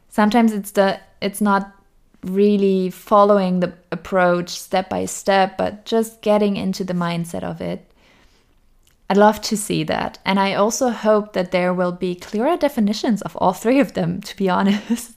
Sometimes 0.07 0.53
it's 0.53 0.71
the 0.71 0.97
it's 1.19 1.41
not 1.41 1.73
really 2.23 2.89
following 2.89 3.59
the 3.59 3.73
approach 3.91 4.47
step 4.49 4.89
by 4.89 5.03
step, 5.03 5.57
but 5.57 5.83
just 5.83 6.21
getting 6.21 6.55
into 6.55 6.85
the 6.85 6.93
mindset 6.93 7.43
of 7.43 7.59
it. 7.59 7.91
I'd 9.09 9.17
love 9.17 9.41
to 9.41 9.57
see 9.57 9.83
that. 9.83 10.19
And 10.23 10.39
I 10.39 10.53
also 10.53 10.89
hope 10.89 11.33
that 11.33 11.51
there 11.51 11.73
will 11.73 11.91
be 11.91 12.15
clearer 12.15 12.55
definitions 12.55 13.21
of 13.23 13.35
all 13.35 13.51
three 13.51 13.81
of 13.81 13.95
them, 13.95 14.21
to 14.21 14.37
be 14.37 14.47
honest. 14.57 15.15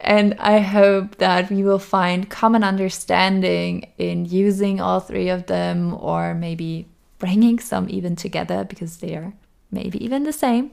And 0.00 0.34
I 0.38 0.60
hope 0.60 1.16
that 1.16 1.50
we 1.50 1.62
will 1.62 1.78
find 1.78 2.30
common 2.30 2.64
understanding 2.64 3.92
in 3.98 4.24
using 4.24 4.80
all 4.80 5.00
three 5.00 5.28
of 5.28 5.46
them, 5.46 5.92
or 6.00 6.32
maybe 6.32 6.86
bringing 7.18 7.58
some 7.58 7.88
even 7.88 8.16
together 8.16 8.64
because 8.64 8.98
they 8.98 9.14
are 9.14 9.32
maybe 9.70 10.02
even 10.04 10.24
the 10.24 10.32
same. 10.32 10.72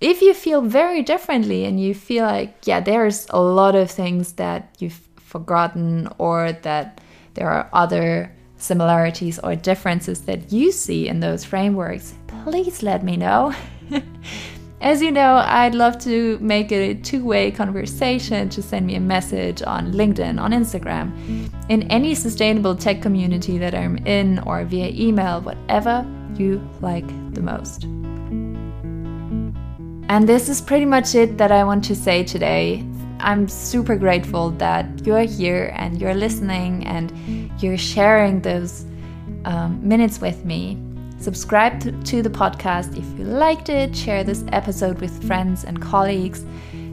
If 0.00 0.22
you 0.22 0.32
feel 0.32 0.62
very 0.62 1.02
differently 1.02 1.64
and 1.64 1.80
you 1.80 1.94
feel 1.94 2.24
like, 2.24 2.54
yeah, 2.64 2.80
there's 2.80 3.26
a 3.30 3.40
lot 3.40 3.74
of 3.74 3.90
things 3.90 4.34
that 4.34 4.74
you've 4.78 5.00
forgotten, 5.16 6.08
or 6.18 6.52
that 6.52 7.00
there 7.34 7.50
are 7.50 7.68
other 7.72 8.32
similarities 8.56 9.38
or 9.38 9.54
differences 9.54 10.22
that 10.22 10.52
you 10.52 10.72
see 10.72 11.08
in 11.08 11.20
those 11.20 11.44
frameworks, 11.44 12.14
please 12.26 12.82
let 12.82 13.04
me 13.04 13.16
know. 13.16 13.54
As 14.80 15.02
you 15.02 15.10
know, 15.10 15.34
I'd 15.36 15.74
love 15.74 15.98
to 16.04 16.38
make 16.38 16.72
it 16.72 16.76
a 16.76 16.94
two 17.02 17.22
way 17.22 17.50
conversation. 17.50 18.48
to 18.48 18.62
send 18.62 18.86
me 18.86 18.94
a 18.94 19.00
message 19.00 19.60
on 19.62 19.92
LinkedIn, 19.92 20.40
on 20.40 20.52
Instagram, 20.52 21.12
in 21.68 21.82
any 21.90 22.14
sustainable 22.14 22.74
tech 22.74 23.02
community 23.02 23.58
that 23.58 23.74
I'm 23.74 23.98
in, 24.06 24.38
or 24.40 24.64
via 24.64 24.88
email, 24.88 25.42
whatever 25.42 26.06
you 26.34 26.66
like 26.80 27.06
the 27.34 27.42
most. 27.42 27.84
And 30.08 30.26
this 30.26 30.48
is 30.48 30.62
pretty 30.62 30.86
much 30.86 31.14
it 31.14 31.36
that 31.36 31.52
I 31.52 31.62
want 31.62 31.84
to 31.84 31.94
say 31.94 32.24
today. 32.24 32.82
I'm 33.20 33.48
super 33.48 33.96
grateful 33.96 34.50
that 34.52 35.06
you're 35.06 35.26
here 35.26 35.74
and 35.76 36.00
you're 36.00 36.14
listening 36.14 36.86
and 36.86 37.12
you're 37.62 37.76
sharing 37.76 38.40
those 38.40 38.86
um, 39.44 39.86
minutes 39.86 40.22
with 40.22 40.42
me. 40.46 40.78
Subscribe 41.20 42.02
to 42.06 42.22
the 42.22 42.30
podcast 42.30 42.96
if 42.96 43.04
you 43.18 43.26
liked 43.26 43.68
it, 43.68 43.94
share 43.94 44.24
this 44.24 44.42
episode 44.52 45.02
with 45.02 45.22
friends 45.26 45.64
and 45.64 45.78
colleagues, 45.78 46.46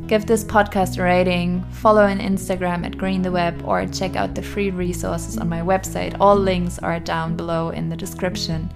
give 0.07 0.25
this 0.25 0.43
podcast 0.43 0.97
a 0.97 1.03
rating, 1.03 1.63
follow 1.71 2.03
on 2.03 2.19
Instagram 2.19 2.85
at 2.85 2.97
Green 2.97 3.21
the 3.21 3.31
Web, 3.31 3.63
or 3.65 3.85
check 3.87 4.17
out 4.17 4.35
the 4.35 4.41
free 4.41 4.69
resources 4.69 5.37
on 5.37 5.47
my 5.47 5.61
website. 5.61 6.17
All 6.19 6.35
links 6.35 6.77
are 6.79 6.99
down 6.99 7.37
below 7.37 7.69
in 7.69 7.87
the 7.87 7.95
description. 7.95 8.69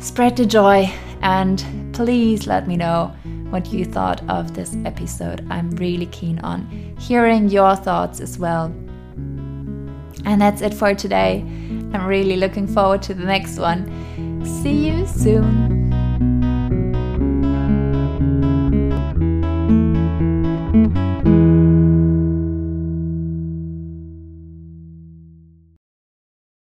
Spread 0.00 0.36
the 0.36 0.46
joy 0.46 0.88
and 1.20 1.92
please 1.92 2.46
let 2.46 2.68
me 2.68 2.76
know 2.76 3.12
what 3.50 3.72
you 3.72 3.84
thought 3.84 4.22
of 4.30 4.54
this 4.54 4.76
episode. 4.84 5.44
I'm 5.50 5.70
really 5.70 6.06
keen 6.06 6.38
on 6.38 6.70
hearing 6.96 7.48
your 7.48 7.74
thoughts 7.74 8.20
as 8.20 8.38
well. 8.38 8.66
And 10.24 10.40
that's 10.40 10.62
it 10.62 10.74
for 10.74 10.94
today. 10.94 11.40
I'm 11.92 12.06
really 12.06 12.36
looking 12.36 12.68
forward 12.68 13.02
to 13.02 13.14
the 13.14 13.24
next 13.24 13.58
one. 13.58 13.88
See 14.44 14.88
you 14.88 15.06
soon. 15.06 15.79